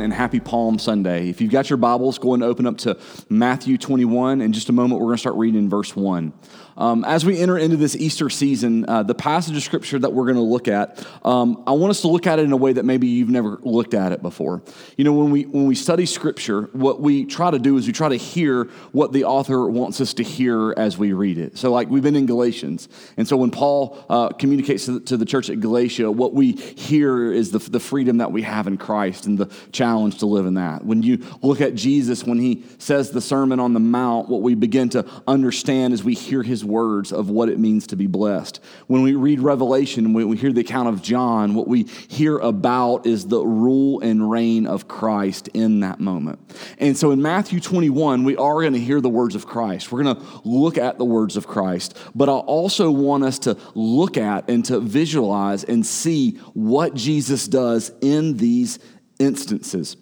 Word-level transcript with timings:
And 0.00 0.12
happy 0.12 0.40
Palm 0.40 0.78
Sunday. 0.78 1.28
If 1.28 1.40
you've 1.40 1.50
got 1.50 1.70
your 1.70 1.76
Bibles, 1.76 2.18
go 2.18 2.34
and 2.34 2.42
open 2.42 2.66
up 2.66 2.78
to 2.78 2.98
Matthew 3.28 3.78
21. 3.78 4.40
In 4.40 4.52
just 4.52 4.68
a 4.68 4.72
moment, 4.72 5.00
we're 5.00 5.08
going 5.08 5.16
to 5.16 5.20
start 5.20 5.36
reading 5.36 5.58
in 5.58 5.68
verse 5.68 5.94
1. 5.94 6.32
Um, 6.76 7.04
as 7.04 7.24
we 7.24 7.38
enter 7.38 7.56
into 7.56 7.76
this 7.76 7.94
Easter 7.94 8.28
season, 8.28 8.84
uh, 8.88 9.02
the 9.04 9.14
passage 9.14 9.56
of 9.56 9.62
Scripture 9.62 9.98
that 10.00 10.12
we're 10.12 10.24
going 10.24 10.36
to 10.36 10.42
look 10.42 10.66
at, 10.66 11.06
um, 11.24 11.62
I 11.66 11.72
want 11.72 11.90
us 11.90 12.00
to 12.00 12.08
look 12.08 12.26
at 12.26 12.38
it 12.38 12.44
in 12.44 12.52
a 12.52 12.56
way 12.56 12.72
that 12.72 12.84
maybe 12.84 13.06
you've 13.06 13.30
never 13.30 13.60
looked 13.62 13.94
at 13.94 14.12
it 14.12 14.22
before. 14.22 14.62
You 14.96 15.04
know, 15.04 15.12
when 15.12 15.30
we 15.30 15.44
when 15.44 15.66
we 15.66 15.74
study 15.74 16.06
Scripture, 16.06 16.62
what 16.72 17.00
we 17.00 17.24
try 17.24 17.50
to 17.50 17.58
do 17.58 17.76
is 17.76 17.86
we 17.86 17.92
try 17.92 18.08
to 18.08 18.16
hear 18.16 18.64
what 18.92 19.12
the 19.12 19.24
author 19.24 19.68
wants 19.68 20.00
us 20.00 20.14
to 20.14 20.24
hear 20.24 20.72
as 20.76 20.98
we 20.98 21.12
read 21.12 21.38
it. 21.38 21.56
So, 21.56 21.70
like 21.70 21.88
we've 21.88 22.02
been 22.02 22.16
in 22.16 22.26
Galatians, 22.26 22.88
and 23.16 23.28
so 23.28 23.36
when 23.36 23.50
Paul 23.50 24.04
uh, 24.08 24.28
communicates 24.30 24.86
to 24.86 24.92
the, 24.92 25.00
to 25.00 25.16
the, 25.16 25.24
church 25.24 25.50
at 25.50 25.60
Galatia, 25.60 26.10
what 26.10 26.34
we 26.34 26.52
hear 26.52 27.32
is 27.32 27.50
the, 27.50 27.58
the 27.58 27.80
freedom 27.80 28.18
that 28.18 28.30
we 28.30 28.42
have 28.42 28.66
in 28.66 28.76
Christ 28.76 29.26
and 29.26 29.38
the 29.38 29.46
challenge 29.84 30.16
to 30.16 30.24
live 30.24 30.46
in 30.46 30.54
that. 30.54 30.82
When 30.82 31.02
you 31.02 31.18
look 31.42 31.60
at 31.60 31.74
Jesus, 31.74 32.24
when 32.24 32.38
he 32.38 32.64
says 32.78 33.10
the 33.10 33.20
Sermon 33.20 33.60
on 33.60 33.74
the 33.74 33.80
Mount, 33.80 34.30
what 34.30 34.40
we 34.40 34.54
begin 34.54 34.88
to 34.90 35.04
understand 35.28 35.92
as 35.92 36.02
we 36.02 36.14
hear 36.14 36.42
his 36.42 36.64
words 36.64 37.12
of 37.12 37.28
what 37.28 37.50
it 37.50 37.58
means 37.58 37.86
to 37.88 37.96
be 37.96 38.06
blessed. 38.06 38.60
When 38.86 39.02
we 39.02 39.14
read 39.14 39.40
Revelation, 39.40 40.14
when 40.14 40.26
we 40.26 40.38
hear 40.38 40.54
the 40.54 40.62
account 40.62 40.88
of 40.88 41.02
John, 41.02 41.54
what 41.54 41.68
we 41.68 41.82
hear 42.08 42.38
about 42.38 43.06
is 43.06 43.26
the 43.26 43.44
rule 43.44 44.00
and 44.00 44.30
reign 44.30 44.66
of 44.66 44.88
Christ 44.88 45.48
in 45.52 45.80
that 45.80 46.00
moment. 46.00 46.38
And 46.78 46.96
so 46.96 47.10
in 47.10 47.20
Matthew 47.20 47.60
21, 47.60 48.24
we 48.24 48.38
are 48.38 48.62
going 48.62 48.72
to 48.72 48.80
hear 48.80 49.02
the 49.02 49.10
words 49.10 49.34
of 49.34 49.46
Christ. 49.46 49.92
We're 49.92 50.02
going 50.02 50.16
to 50.16 50.22
look 50.44 50.78
at 50.78 50.96
the 50.96 51.04
words 51.04 51.36
of 51.36 51.46
Christ, 51.46 51.94
but 52.14 52.30
I 52.30 52.32
also 52.32 52.90
want 52.90 53.24
us 53.24 53.38
to 53.40 53.58
look 53.74 54.16
at 54.16 54.48
and 54.48 54.64
to 54.64 54.80
visualize 54.80 55.62
and 55.62 55.84
see 55.84 56.36
what 56.54 56.94
Jesus 56.94 57.46
does 57.46 57.92
in 58.00 58.38
these 58.38 58.78
instances. 59.18 59.96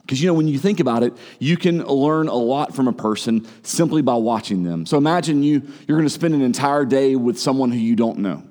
Because, 0.00 0.22
you 0.22 0.26
know, 0.26 0.34
when 0.34 0.48
you 0.48 0.58
think 0.58 0.80
about 0.80 1.02
it, 1.02 1.14
you 1.38 1.58
can 1.58 1.84
learn 1.84 2.28
a 2.28 2.34
lot 2.34 2.74
from 2.74 2.88
a 2.88 2.94
person 2.94 3.46
simply 3.62 4.00
by 4.00 4.14
watching 4.14 4.62
them. 4.62 4.86
So 4.86 4.96
imagine 4.96 5.42
you, 5.42 5.62
you're 5.86 5.98
going 5.98 6.08
to 6.08 6.14
spend 6.14 6.34
an 6.34 6.40
entire 6.40 6.86
day 6.86 7.14
with 7.14 7.38
someone 7.38 7.70
who 7.70 7.78
you 7.78 7.94
don't 7.94 8.20
know. 8.20 8.42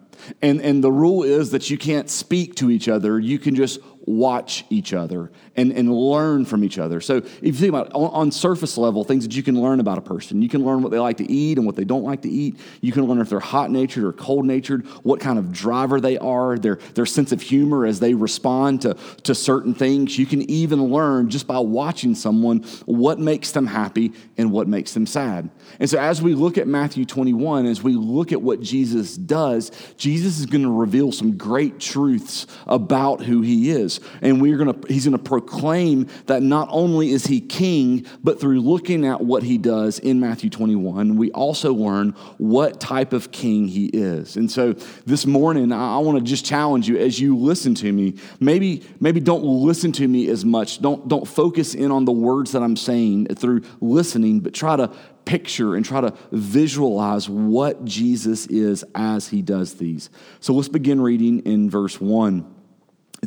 And, 0.42 0.62
and 0.62 0.84
the 0.84 0.92
rule 0.92 1.24
is 1.24 1.52
that 1.52 1.70
you 1.70 1.78
can't 1.78 2.10
speak 2.10 2.56
to 2.56 2.70
each 2.70 2.88
other. 2.88 3.20
You 3.20 3.40
can 3.40 3.56
just 3.56 3.80
watch 4.08 4.64
each 4.70 4.94
other 4.94 5.30
and, 5.58 5.74
and 5.74 5.94
learn 5.94 6.46
from 6.46 6.64
each 6.64 6.80
other. 6.80 7.02
So 7.02 7.18
if 7.18 7.44
you 7.44 7.54
think 7.54 7.70
about 7.70 7.88
it, 7.88 7.94
on, 7.94 8.10
on, 8.12 8.32
surface 8.32 8.78
level, 8.78 9.04
things 9.04 9.26
that 9.26 9.36
you 9.36 9.44
can 9.44 9.62
learn 9.62 9.82
about 9.82 9.98
a 9.98 10.02
person, 10.02 10.42
you 10.42 10.48
can 10.48 10.64
learn 10.64 10.82
what 10.82 10.92
they 10.92 11.00
like 11.00 11.18
to 11.18 11.30
eat 11.30 11.58
and 11.58 11.66
what 11.68 11.76
they 11.76 11.84
don't 11.84 12.04
like 12.04 12.22
to 12.22 12.30
eat. 12.30 12.58
You 12.80 12.94
can 12.94 13.06
learn 13.06 13.20
if 13.20 13.30
they're 13.30 13.40
hot 13.40 13.70
natured 13.70 14.06
or 14.06 14.14
cold 14.14 14.46
natured, 14.46 14.86
what 15.04 15.20
kind 15.20 15.38
of 15.38 15.52
driver 15.52 16.00
they 16.00 16.18
are, 16.18 16.58
their, 16.58 16.76
their 16.96 17.06
sense 17.06 17.34
of 17.34 17.42
humor 17.42 17.86
as 17.86 18.00
they 18.00 18.14
respond 18.14 18.82
to, 18.84 18.96
to 19.24 19.36
certain 19.36 19.74
things. 19.74 20.18
You 20.18 20.26
can 20.26 20.50
even 20.50 20.86
learn 20.86 21.30
just 21.30 21.46
by 21.46 21.60
watching 21.60 22.16
someone 22.16 22.64
what 22.86 23.20
makes 23.20 23.52
them 23.52 23.68
happy 23.68 24.14
and 24.38 24.54
what 24.54 24.70
makes 24.70 24.94
them 24.94 25.06
sad. 25.06 25.50
And 25.82 25.90
so 25.90 26.00
as 26.00 26.22
we 26.22 26.34
look 26.34 26.58
at 26.58 26.68
Matthew 26.68 27.04
21, 27.04 27.66
as 27.66 27.84
we 27.84 27.94
look 27.94 28.32
at 28.32 28.42
what 28.42 28.62
Jesus 28.62 29.18
does, 29.18 29.72
Jesus 29.98 30.40
is 30.40 30.46
going 30.46 30.64
to 30.64 30.72
reveal 30.72 31.12
some 31.12 31.38
great 31.38 31.80
truths 31.80 32.48
about 32.68 33.22
who 33.22 33.42
he 33.42 33.70
is. 33.70 33.97
And 34.22 34.42
we're 34.42 34.58
gonna, 34.58 34.76
he's 34.88 35.06
going 35.06 35.18
to 35.18 35.24
proclaim 35.24 36.08
that 36.26 36.44
not 36.44 36.68
only 36.72 37.12
is 37.12 37.26
he 37.26 37.42
king, 37.42 38.06
but 38.24 38.40
through 38.40 38.62
looking 38.62 39.06
at 39.06 39.22
what 39.22 39.44
he 39.44 39.58
does 39.58 40.00
in 40.00 40.20
Matthew 40.20 40.50
21, 40.50 41.16
we 41.18 41.32
also 41.32 41.74
learn 41.74 42.12
what 42.38 42.80
type 42.80 43.14
of 43.14 43.32
king 43.32 43.68
he 43.68 43.88
is. 43.88 44.36
And 44.36 44.52
so 44.52 44.74
this 45.06 45.26
morning, 45.26 45.72
I 45.72 45.98
want 46.00 46.18
to 46.18 46.24
just 46.24 46.46
challenge 46.46 46.88
you 46.88 46.98
as 46.98 47.20
you 47.20 47.38
listen 47.38 47.76
to 47.76 47.92
me. 47.92 48.16
Maybe, 48.40 48.84
maybe 49.00 49.20
don't 49.20 49.44
listen 49.44 49.92
to 49.94 50.08
me 50.08 50.30
as 50.30 50.46
much. 50.46 50.82
Don't, 50.82 51.08
don't 51.08 51.28
focus 51.28 51.76
in 51.76 51.92
on 51.92 52.06
the 52.06 52.12
words 52.12 52.52
that 52.52 52.64
I'm 52.64 52.76
saying 52.76 53.28
through 53.28 53.62
listening, 53.82 54.40
but 54.40 54.54
try 54.54 54.76
to 54.76 54.92
picture 55.28 55.76
and 55.76 55.86
try 55.86 56.02
to 56.02 56.14
visualize 56.32 57.30
what 57.30 57.86
Jesus 57.86 58.48
is 58.48 58.84
as 58.96 59.28
he 59.28 59.42
does 59.42 59.76
these. 59.76 60.10
So 60.40 60.54
let's 60.54 60.70
begin 60.70 61.02
reading 61.02 61.40
in 61.42 61.70
verse 61.70 62.02
1. 62.02 62.56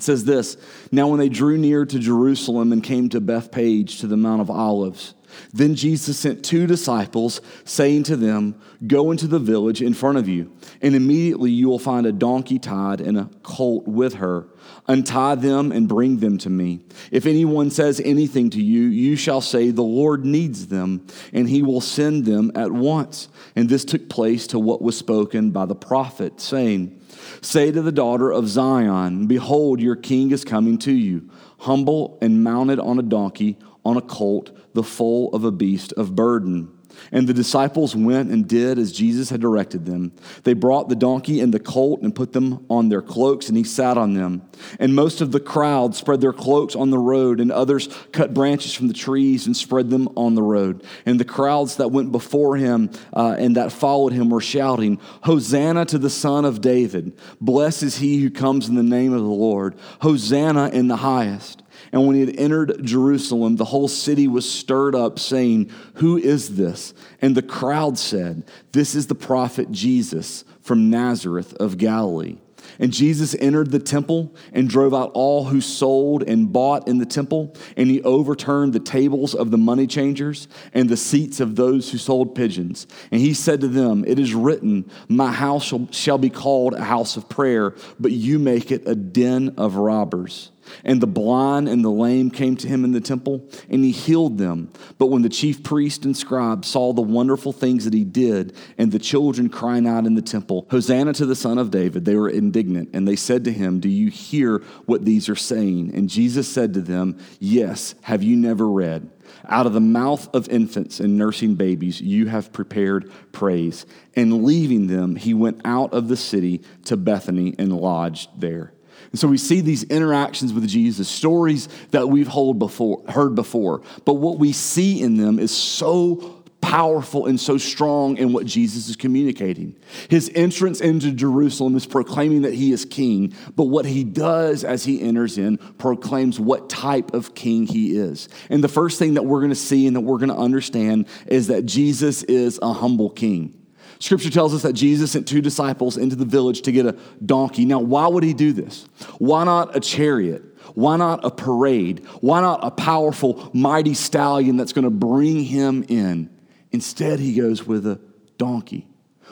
It 0.01 0.05
says 0.05 0.25
this 0.25 0.57
Now, 0.91 1.09
when 1.09 1.19
they 1.19 1.29
drew 1.29 1.59
near 1.59 1.85
to 1.85 1.99
Jerusalem 1.99 2.73
and 2.73 2.83
came 2.83 3.11
to 3.11 3.21
Bethphage 3.21 4.01
to 4.01 4.07
the 4.07 4.17
Mount 4.17 4.41
of 4.41 4.49
Olives, 4.49 5.13
then 5.53 5.75
Jesus 5.75 6.19
sent 6.19 6.43
two 6.43 6.67
disciples, 6.67 7.43
saying 7.67 8.05
to 8.05 8.17
them, 8.17 8.59
Go 8.87 9.11
into 9.11 9.27
the 9.27 9.39
village 9.39 9.83
in 9.83 9.93
front 9.93 10.17
of 10.17 10.27
you, 10.27 10.57
and 10.81 10.95
immediately 10.95 11.51
you 11.51 11.69
will 11.69 11.79
find 11.79 12.07
a 12.07 12.13
donkey 12.13 12.59
tied 12.59 13.03
and 13.03 13.19
a 13.19 13.29
colt 13.43 13.87
with 13.87 14.15
her. 14.15 14.47
Untie 14.91 15.37
them 15.37 15.71
and 15.71 15.87
bring 15.87 16.19
them 16.19 16.37
to 16.39 16.51
me. 16.51 16.81
If 17.13 17.25
anyone 17.25 17.71
says 17.71 18.01
anything 18.05 18.51
to 18.51 18.61
you, 18.61 18.89
you 18.89 19.15
shall 19.15 19.41
say, 19.41 19.71
The 19.71 19.83
Lord 19.83 20.25
needs 20.25 20.67
them, 20.67 21.07
and 21.33 21.49
he 21.49 21.63
will 21.63 21.81
send 21.81 22.25
them 22.25 22.51
at 22.57 22.73
once. 22.73 23.29
And 23.55 23.69
this 23.69 23.85
took 23.85 24.09
place 24.09 24.49
to 24.49 24.59
what 24.59 24.83
was 24.83 24.99
spoken 24.99 25.53
by 25.53 25.67
the 25.67 25.77
prophet, 25.77 26.41
saying, 26.41 27.01
Say 27.41 27.71
to 27.71 27.83
the 27.83 27.93
daughter 27.93 28.33
of 28.33 28.49
Zion, 28.49 29.29
Behold, 29.29 29.79
your 29.79 29.95
king 29.95 30.33
is 30.33 30.45
coming 30.45 30.77
to 30.79 30.93
you, 30.93 31.31
humble 31.59 32.19
and 32.21 32.43
mounted 32.43 32.81
on 32.81 32.99
a 32.99 33.03
donkey, 33.03 33.59
on 33.85 33.97
a 33.97 34.03
colt, 34.03 34.51
the 34.75 34.83
foal 34.83 35.31
of 35.33 35.45
a 35.45 35.53
beast 35.53 35.93
of 35.93 36.17
burden. 36.17 36.69
And 37.13 37.27
the 37.27 37.35
disciples 37.35 37.97
went 37.97 38.31
and 38.31 38.47
did 38.47 38.79
as 38.79 38.93
Jesus 38.93 39.31
had 39.31 39.41
directed 39.41 39.87
them. 39.87 40.13
They 40.45 40.53
brought 40.53 40.89
the 40.89 40.97
donkey 40.97 41.41
and 41.41 41.53
the 41.53 41.61
colt 41.61 42.03
and 42.03 42.15
put 42.15 42.33
them 42.33 42.65
on 42.69 42.89
their 42.89 43.03
cloaks, 43.03 43.49
and 43.49 43.57
he 43.57 43.65
sat 43.65 43.99
on 43.99 44.15
them. 44.15 44.43
And 44.79 44.95
most 44.95 45.21
of 45.21 45.33
the 45.33 45.41
crowd 45.41 45.95
spread 45.95 46.21
their 46.21 46.33
cloaks 46.33 46.77
on 46.77 46.91
the 46.91 46.99
road, 46.99 47.41
and 47.41 47.51
others 47.51 47.89
cut 48.13 48.35
branches 48.35 48.75
from 48.75 48.89
the 48.89 48.95
trees 48.95 49.47
and 49.47 49.57
spread 49.57 49.91
them 49.91 50.09
on 50.17 50.35
the 50.35 50.43
road. 50.43 50.85
And 51.07 51.19
the 51.19 51.25
crowds 51.25 51.77
that 51.77 51.91
went 51.91 52.13
before 52.13 52.57
him 52.57 52.91
uh, 53.15 53.37
and 53.39 53.57
that 53.57 53.73
followed 53.73 54.13
him 54.13 54.31
were 54.31 54.41
shouting, 54.41 55.01
Hosanna 55.23 55.85
to 55.87 55.99
the 55.99 56.11
Son 56.11 56.45
of 56.45 56.61
David! 56.61 57.19
Blessed 57.41 57.83
is 57.83 57.97
he 57.99 58.19
who 58.19 58.31
comes 58.31 58.69
in 58.69 58.75
the 58.75 58.83
name 58.83 59.13
of 59.13 59.21
the 59.21 59.27
Lord! 59.27 59.75
Hosanna 60.01 60.69
in 60.69 60.89
the 60.89 60.97
highest! 60.97 61.60
And 61.93 62.07
when 62.07 62.15
he 62.15 62.21
had 62.21 62.37
entered 62.37 62.85
Jerusalem, 62.85 63.57
the 63.57 63.65
whole 63.65 63.89
city 63.89 64.29
was 64.29 64.51
stirred 64.51 64.95
up, 64.95 65.19
saying, 65.19 65.71
Who 65.95 66.17
is 66.17 66.57
this? 66.57 66.95
And 67.21 67.37
the 67.37 67.43
crowd 67.43 67.99
said, 67.99 68.45
This 68.73 68.95
is 68.95 69.09
the 69.09 69.15
prophet 69.15 69.73
Jesus 69.73 70.45
from 70.61 70.91
Nazareth 70.91 71.55
of 71.55 71.79
Galilee. 71.79 72.39
And 72.79 72.93
Jesus 72.93 73.35
entered 73.39 73.71
the 73.71 73.79
temple 73.79 74.35
and 74.53 74.69
drove 74.69 74.95
out 74.95 75.11
all 75.13 75.45
who 75.45 75.61
sold 75.61 76.23
and 76.23 76.53
bought 76.53 76.89
in 76.89 76.99
the 76.99 77.07
temple, 77.07 77.55
and 77.77 77.91
he 77.91 78.03
overturned 78.03 78.73
the 78.73 78.81
tables 78.81 79.35
of 79.35 79.51
the 79.51 79.59
money 79.59 79.87
changers 79.87 80.49
and 80.73 80.89
the 80.89 80.97
seats 80.97 81.41
of 81.41 81.57
those 81.57 81.91
who 81.91 81.99
sold 81.99 82.35
pigeons. 82.35 82.87
And 83.11 83.21
he 83.21 83.35
said 83.35 83.61
to 83.63 83.69
them, 83.69 84.05
It 84.07 84.19
is 84.19 84.35
written, 84.35 84.91
My 85.09 85.33
house 85.33 85.65
shall, 85.65 85.89
shall 85.91 86.19
be 86.19 86.31
called 86.31 86.75
a 86.75 86.85
house 86.85 87.17
of 87.17 87.29
prayer, 87.29 87.75
but 87.99 88.13
you 88.13 88.39
make 88.39 88.71
it 88.71 88.87
a 88.87 88.95
den 88.95 89.55
of 89.57 89.77
robbers. 89.77 90.51
And 90.85 91.01
the 91.01 91.07
blind 91.07 91.69
and 91.69 91.85
the 91.85 91.91
lame 91.91 92.31
came 92.31 92.57
to 92.57 92.69
him 92.69 92.85
in 92.85 92.93
the 92.93 93.01
temple, 93.01 93.49
and 93.69 93.85
he 93.85 93.91
healed 93.91 94.39
them. 94.39 94.73
But 94.99 95.07
when 95.07 95.23
the 95.23 95.29
chief 95.29 95.63
priest 95.63 96.05
and 96.05 96.17
scribe 96.17 96.65
saw 96.65 96.93
the 96.93 97.03
wonderful 97.03 97.53
things 97.53 97.85
that 97.85 97.95
he 97.95 98.05
did, 98.05 98.55
and 98.79 98.93
the 98.93 98.99
children 98.99 99.49
crying 99.49 99.87
out 99.87 100.07
in 100.07 100.15
the 100.15 100.23
temple, 100.23 100.67
Hosanna 100.71 101.13
to 101.15 101.27
the 101.27 101.37
Son 101.37 101.59
of 101.59 101.71
David, 101.71 102.05
they 102.05 102.17
were 102.17 102.29
indignant. 102.29 102.91
And 102.93 103.07
they 103.07 103.17
said 103.17 103.45
to 103.45 103.53
him, 103.53 103.81
Do 103.81 103.89
you 103.89 104.11
hear 104.11 104.59
what 104.87 105.05
these 105.05 105.29
are 105.29 105.37
saying? 105.37 105.95
And 105.95 106.09
Jesus 106.09 106.49
said 106.49 106.75
to 106.75 106.81
them, 106.81 107.19
Yes, 107.39 107.95
have 108.03 108.23
you 108.23 108.37
never 108.37 108.69
read? 108.69 109.11
Out 109.49 109.67
of 109.67 109.73
the 109.73 109.81
mouth 109.81 110.33
of 110.35 110.49
infants 110.49 111.01
and 111.01 111.17
nursing 111.17 111.55
babies, 111.55 112.01
you 112.01 112.27
have 112.27 112.53
prepared 112.53 113.11
praise. 113.33 113.87
And 114.15 114.45
leaving 114.45 114.87
them, 114.87 115.17
he 115.17 115.35
went 115.35 115.61
out 115.65 115.93
of 115.93 116.09
the 116.09 116.17
city 116.17 116.63
to 116.85 116.97
Bethany 116.97 117.55
and 117.59 117.77
lodged 117.77 118.29
there. 118.39 118.73
And 119.11 119.19
so 119.19 119.27
we 119.27 119.39
see 119.39 119.61
these 119.61 119.83
interactions 119.85 120.53
with 120.53 120.69
Jesus, 120.69 121.09
stories 121.09 121.69
that 121.91 122.09
we've 122.09 122.29
before, 122.59 123.03
heard 123.09 123.35
before. 123.35 123.83
But 124.05 124.15
what 124.15 124.39
we 124.39 124.53
see 124.53 125.03
in 125.03 125.17
them 125.17 125.39
is 125.39 125.51
so 125.51 126.41
powerful 126.61 127.27
and 127.27 127.41
so 127.41 127.59
strong 127.59 128.17
in 128.17 128.33
what 128.33 128.47
Jesus 128.47 128.89
is 128.89 128.95
communicating. 128.95 129.75
His 130.09 130.31
entrance 130.35 130.81
into 130.81 131.11
Jerusalem 131.11 131.75
is 131.77 131.87
proclaiming 131.87 132.43
that 132.43 132.55
he 132.55 132.71
is 132.71 132.85
king, 132.85 133.35
but 133.57 133.65
what 133.65 133.87
he 133.87 134.05
does 134.05 134.63
as 134.63 134.85
he 134.85 135.01
enters 135.01 135.39
in 135.39 135.59
proclaims 135.79 136.39
what 136.39 136.69
type 136.69 137.13
of 137.13 137.35
king 137.35 137.67
he 137.67 137.97
is. 137.97 138.29
And 138.51 138.63
the 138.63 138.69
first 138.69 138.99
thing 138.99 139.15
that 139.15 139.25
we're 139.25 139.41
going 139.41 139.51
to 139.51 139.57
see 139.57 139.87
and 139.87 139.97
that 139.97 140.03
we're 140.03 140.19
going 140.19 140.29
to 140.29 140.37
understand 140.37 141.09
is 141.27 141.49
that 141.49 141.67
Jesus 141.67 142.23
is 142.25 142.59
a 142.63 142.73
humble 142.73 143.11
king. 143.11 143.60
Scripture 144.01 144.31
tells 144.31 144.55
us 144.55 144.63
that 144.63 144.73
Jesus 144.73 145.13
sent 145.13 145.29
two 145.29 145.43
disciples 145.43 145.99
into 145.99 146.17
the 146.17 146.25
village 146.25 146.63
to 146.63 146.73
get 146.73 146.87
a 146.87 146.97
donkey. 147.25 147.67
Now, 147.67 147.81
why 147.81 148.09
would 148.09 148.25
he 148.25 148.33
do 148.33 148.53
this? 148.53 148.89
Why 149.19 149.45
not 149.45 149.77
a 149.77 149.81
chariot? 149.81 150.43
Why 150.75 150.97
not 150.97 151.25
a 151.25 151.31
parade? 151.31 152.07
Why 152.21 152.41
not 152.41 152.61
a 152.63 152.71
powerful, 152.71 153.51
mighty 153.53 153.93
stallion 153.93 154.57
that's 154.57 154.73
going 154.73 154.85
to 154.85 154.91
bring 154.91 155.45
him 155.45 155.85
in? 155.89 156.31
Instead, 156.73 157.21
he 157.21 157.35
goes 157.35 157.67
with 157.67 157.87
a 157.87 158.01
donkey. 158.39 158.87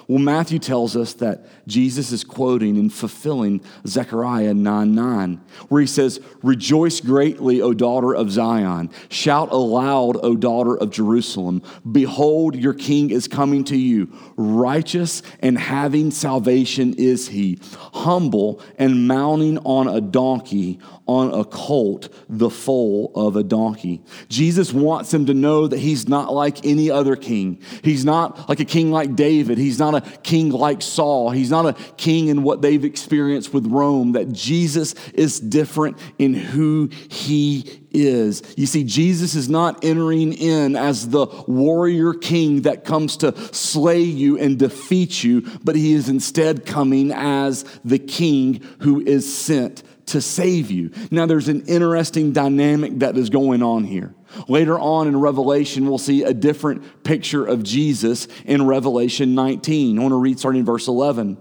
Well, 0.08 0.18
Matthew 0.18 0.58
tells 0.58 0.96
us 0.96 1.12
that 1.14 1.44
Jesus 1.66 2.12
is 2.12 2.24
quoting 2.24 2.78
and 2.78 2.90
fulfilling 2.90 3.60
Zechariah 3.86 4.54
9 4.54 4.94
9, 4.94 5.40
where 5.68 5.82
he 5.82 5.86
says, 5.86 6.18
Rejoice 6.42 7.00
greatly, 7.00 7.60
O 7.60 7.74
daughter 7.74 8.14
of 8.14 8.30
Zion. 8.30 8.88
Shout 9.10 9.52
aloud, 9.52 10.16
O 10.22 10.34
daughter 10.34 10.78
of 10.78 10.90
Jerusalem. 10.90 11.60
Behold, 11.92 12.56
your 12.56 12.72
king 12.72 13.10
is 13.10 13.28
coming 13.28 13.64
to 13.64 13.76
you. 13.76 14.10
Righteous 14.38 15.20
and 15.40 15.58
having 15.58 16.10
salvation 16.10 16.94
is 16.94 17.28
he, 17.28 17.58
humble 17.92 18.62
and 18.78 19.06
mounting 19.06 19.58
on 19.58 19.88
a 19.88 20.00
donkey, 20.00 20.78
on 21.06 21.38
a 21.38 21.44
colt, 21.44 22.08
the 22.30 22.48
foal 22.48 23.12
of 23.14 23.36
a 23.36 23.42
donkey. 23.42 24.02
Jesus 24.30 24.72
wants 24.72 25.12
him 25.12 25.26
to 25.26 25.34
know 25.34 25.66
that 25.66 25.78
he's 25.78 26.08
not 26.08 26.32
like 26.32 26.64
any 26.64 26.90
other 26.90 27.14
king. 27.14 27.60
He's 27.82 28.06
not 28.06 28.48
like 28.48 28.60
a 28.60 28.64
king 28.64 28.90
like 28.90 29.14
David. 29.14 29.58
He's 29.58 29.78
not 29.78 29.97
a 29.98 30.18
king 30.22 30.50
like 30.50 30.82
Saul. 30.82 31.30
He's 31.30 31.50
not 31.50 31.66
a 31.66 31.72
king 31.96 32.28
in 32.28 32.42
what 32.42 32.62
they've 32.62 32.84
experienced 32.84 33.52
with 33.52 33.66
Rome, 33.66 34.12
that 34.12 34.32
Jesus 34.32 34.94
is 35.10 35.40
different 35.40 35.98
in 36.18 36.34
who 36.34 36.88
he 37.08 37.80
is. 37.90 38.42
You 38.56 38.66
see, 38.66 38.84
Jesus 38.84 39.34
is 39.34 39.48
not 39.48 39.84
entering 39.84 40.32
in 40.32 40.76
as 40.76 41.08
the 41.08 41.26
warrior 41.46 42.14
king 42.14 42.62
that 42.62 42.84
comes 42.84 43.16
to 43.18 43.36
slay 43.54 44.00
you 44.00 44.38
and 44.38 44.58
defeat 44.58 45.22
you, 45.24 45.42
but 45.64 45.76
he 45.76 45.92
is 45.92 46.08
instead 46.08 46.66
coming 46.66 47.12
as 47.12 47.64
the 47.84 47.98
king 47.98 48.62
who 48.80 49.00
is 49.00 49.32
sent 49.32 49.82
to 50.08 50.20
save 50.20 50.70
you. 50.70 50.90
Now, 51.10 51.26
there's 51.26 51.48
an 51.48 51.66
interesting 51.66 52.32
dynamic 52.32 52.98
that 53.00 53.16
is 53.16 53.30
going 53.30 53.62
on 53.62 53.84
here. 53.84 54.14
Later 54.46 54.78
on 54.78 55.08
in 55.08 55.18
Revelation, 55.18 55.86
we'll 55.86 55.98
see 55.98 56.22
a 56.22 56.34
different 56.34 57.02
picture 57.02 57.44
of 57.46 57.62
Jesus 57.62 58.28
in 58.44 58.66
Revelation 58.66 59.34
19. 59.34 59.98
I 59.98 60.02
want 60.02 60.12
to 60.12 60.18
read 60.18 60.38
starting 60.38 60.60
in 60.60 60.66
verse 60.66 60.88
11. 60.88 61.38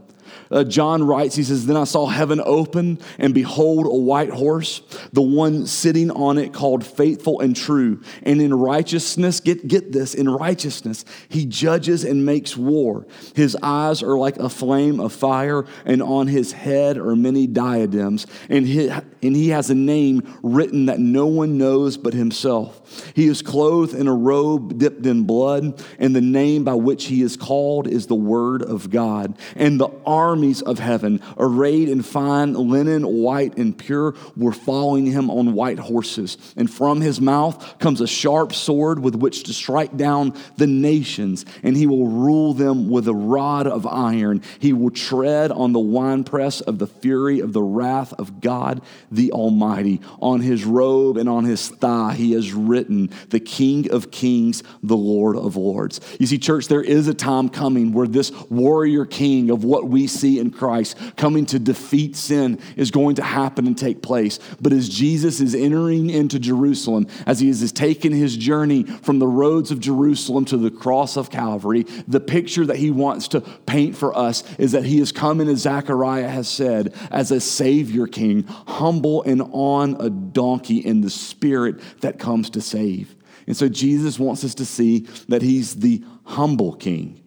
Uh, 0.51 0.63
John 0.63 1.03
writes, 1.03 1.35
he 1.35 1.43
says, 1.43 1.65
Then 1.65 1.77
I 1.77 1.83
saw 1.83 2.05
heaven 2.07 2.41
open, 2.43 2.99
and 3.17 3.33
behold, 3.33 3.85
a 3.85 3.89
white 3.89 4.29
horse, 4.29 4.81
the 5.13 5.21
one 5.21 5.65
sitting 5.65 6.11
on 6.11 6.37
it 6.37 6.53
called 6.53 6.85
faithful 6.85 7.39
and 7.39 7.55
true. 7.55 8.01
And 8.23 8.41
in 8.41 8.53
righteousness, 8.53 9.39
get, 9.39 9.67
get 9.67 9.91
this, 9.91 10.13
in 10.13 10.29
righteousness, 10.29 11.05
he 11.29 11.45
judges 11.45 12.03
and 12.03 12.25
makes 12.25 12.55
war. 12.55 13.05
His 13.35 13.57
eyes 13.61 14.03
are 14.03 14.17
like 14.17 14.37
a 14.37 14.49
flame 14.49 14.99
of 14.99 15.13
fire, 15.13 15.65
and 15.85 16.01
on 16.01 16.27
his 16.27 16.51
head 16.51 16.97
are 16.97 17.15
many 17.15 17.47
diadems. 17.47 18.27
And 18.49 18.65
he, 18.65 18.89
and 18.89 19.35
he 19.35 19.49
has 19.49 19.69
a 19.69 19.75
name 19.75 20.37
written 20.43 20.85
that 20.87 20.99
no 20.99 21.25
one 21.25 21.57
knows 21.57 21.97
but 21.97 22.13
himself. 22.13 23.11
He 23.15 23.27
is 23.27 23.41
clothed 23.41 23.93
in 23.93 24.07
a 24.07 24.13
robe 24.13 24.77
dipped 24.77 25.05
in 25.05 25.23
blood, 25.23 25.83
and 25.99 26.15
the 26.15 26.21
name 26.21 26.63
by 26.63 26.73
which 26.75 27.05
he 27.05 27.21
is 27.21 27.37
called 27.37 27.87
is 27.87 28.07
the 28.07 28.15
Word 28.15 28.61
of 28.61 28.89
God. 28.89 29.37
And 29.55 29.79
the 29.79 29.89
armies 30.37 30.61
of 30.61 30.77
heaven, 30.77 31.19
arrayed 31.39 31.89
in 31.89 32.03
fine 32.03 32.53
linen, 32.53 33.01
white 33.01 33.57
and 33.57 33.75
pure, 33.75 34.13
were 34.35 34.51
following 34.51 35.07
him 35.07 35.31
on 35.31 35.53
white 35.53 35.79
horses. 35.79 36.37
And 36.55 36.71
from 36.71 37.01
his 37.01 37.19
mouth 37.19 37.79
comes 37.79 38.01
a 38.01 38.07
sharp 38.07 38.53
sword 38.53 38.99
with 38.99 39.15
which 39.15 39.41
to 39.45 39.53
strike 39.53 39.97
down 39.97 40.35
the 40.57 40.67
nations, 40.67 41.43
and 41.63 41.75
he 41.75 41.87
will 41.87 42.07
rule 42.07 42.53
them 42.53 42.87
with 42.87 43.07
a 43.07 43.15
rod 43.15 43.65
of 43.65 43.87
iron. 43.87 44.43
He 44.59 44.73
will 44.73 44.91
tread 44.91 45.51
on 45.51 45.73
the 45.73 45.79
winepress 45.79 46.61
of 46.61 46.77
the 46.77 46.85
fury 46.85 47.39
of 47.39 47.51
the 47.51 47.63
wrath 47.63 48.13
of 48.13 48.39
God 48.39 48.81
the 49.09 49.31
Almighty. 49.31 50.01
On 50.21 50.39
his 50.39 50.65
robe 50.65 51.17
and 51.17 51.27
on 51.27 51.45
his 51.45 51.69
thigh, 51.69 52.13
he 52.13 52.33
has 52.33 52.53
written 52.53 53.09
the 53.29 53.39
King 53.39 53.89
of 53.89 54.11
Kings, 54.11 54.61
the 54.83 54.95
Lord 54.95 55.35
of 55.35 55.55
Lords. 55.55 55.99
You 56.19 56.27
see, 56.27 56.37
church, 56.37 56.67
there 56.67 56.83
is 56.83 57.07
a 57.07 57.15
time 57.15 57.49
coming 57.49 57.91
where 57.91 58.07
this 58.07 58.31
warrior 58.51 59.05
king 59.05 59.49
of 59.49 59.63
what 59.63 59.87
we 59.87 60.05
see 60.05 60.26
in 60.35 60.51
Christ 60.51 60.97
coming 61.15 61.45
to 61.47 61.59
defeat 61.59 62.15
sin 62.15 62.59
is 62.75 62.91
going 62.91 63.15
to 63.15 63.23
happen 63.23 63.65
and 63.67 63.77
take 63.77 64.01
place. 64.01 64.39
But 64.59 64.73
as 64.73 64.89
Jesus 64.89 65.39
is 65.39 65.55
entering 65.55 66.09
into 66.09 66.39
Jerusalem, 66.39 67.07
as 67.25 67.39
he 67.39 67.49
is 67.49 67.71
taking 67.71 68.11
his 68.11 68.35
journey 68.35 68.83
from 68.83 69.19
the 69.19 69.27
roads 69.27 69.71
of 69.71 69.79
Jerusalem 69.79 70.45
to 70.45 70.57
the 70.57 70.71
cross 70.71 71.15
of 71.15 71.29
Calvary, 71.29 71.83
the 72.07 72.19
picture 72.19 72.65
that 72.65 72.77
he 72.77 72.91
wants 72.91 73.29
to 73.29 73.41
paint 73.41 73.95
for 73.95 74.15
us 74.17 74.43
is 74.57 74.73
that 74.73 74.83
he 74.83 74.99
is 74.99 75.11
coming, 75.11 75.47
as 75.47 75.59
Zechariah 75.59 76.29
has 76.29 76.49
said, 76.49 76.93
as 77.11 77.31
a 77.31 77.39
Savior 77.39 78.07
King, 78.07 78.43
humble 78.43 79.23
and 79.23 79.41
on 79.53 79.95
a 79.99 80.09
donkey 80.09 80.77
in 80.77 81.01
the 81.01 81.09
spirit 81.09 81.79
that 82.01 82.19
comes 82.19 82.49
to 82.51 82.61
save. 82.61 83.15
And 83.47 83.55
so 83.55 83.69
Jesus 83.69 84.19
wants 84.19 84.43
us 84.43 84.55
to 84.55 84.65
see 84.65 85.07
that 85.29 85.41
he's 85.41 85.75
the 85.75 86.03
humble 86.25 86.73
king. 86.73 87.21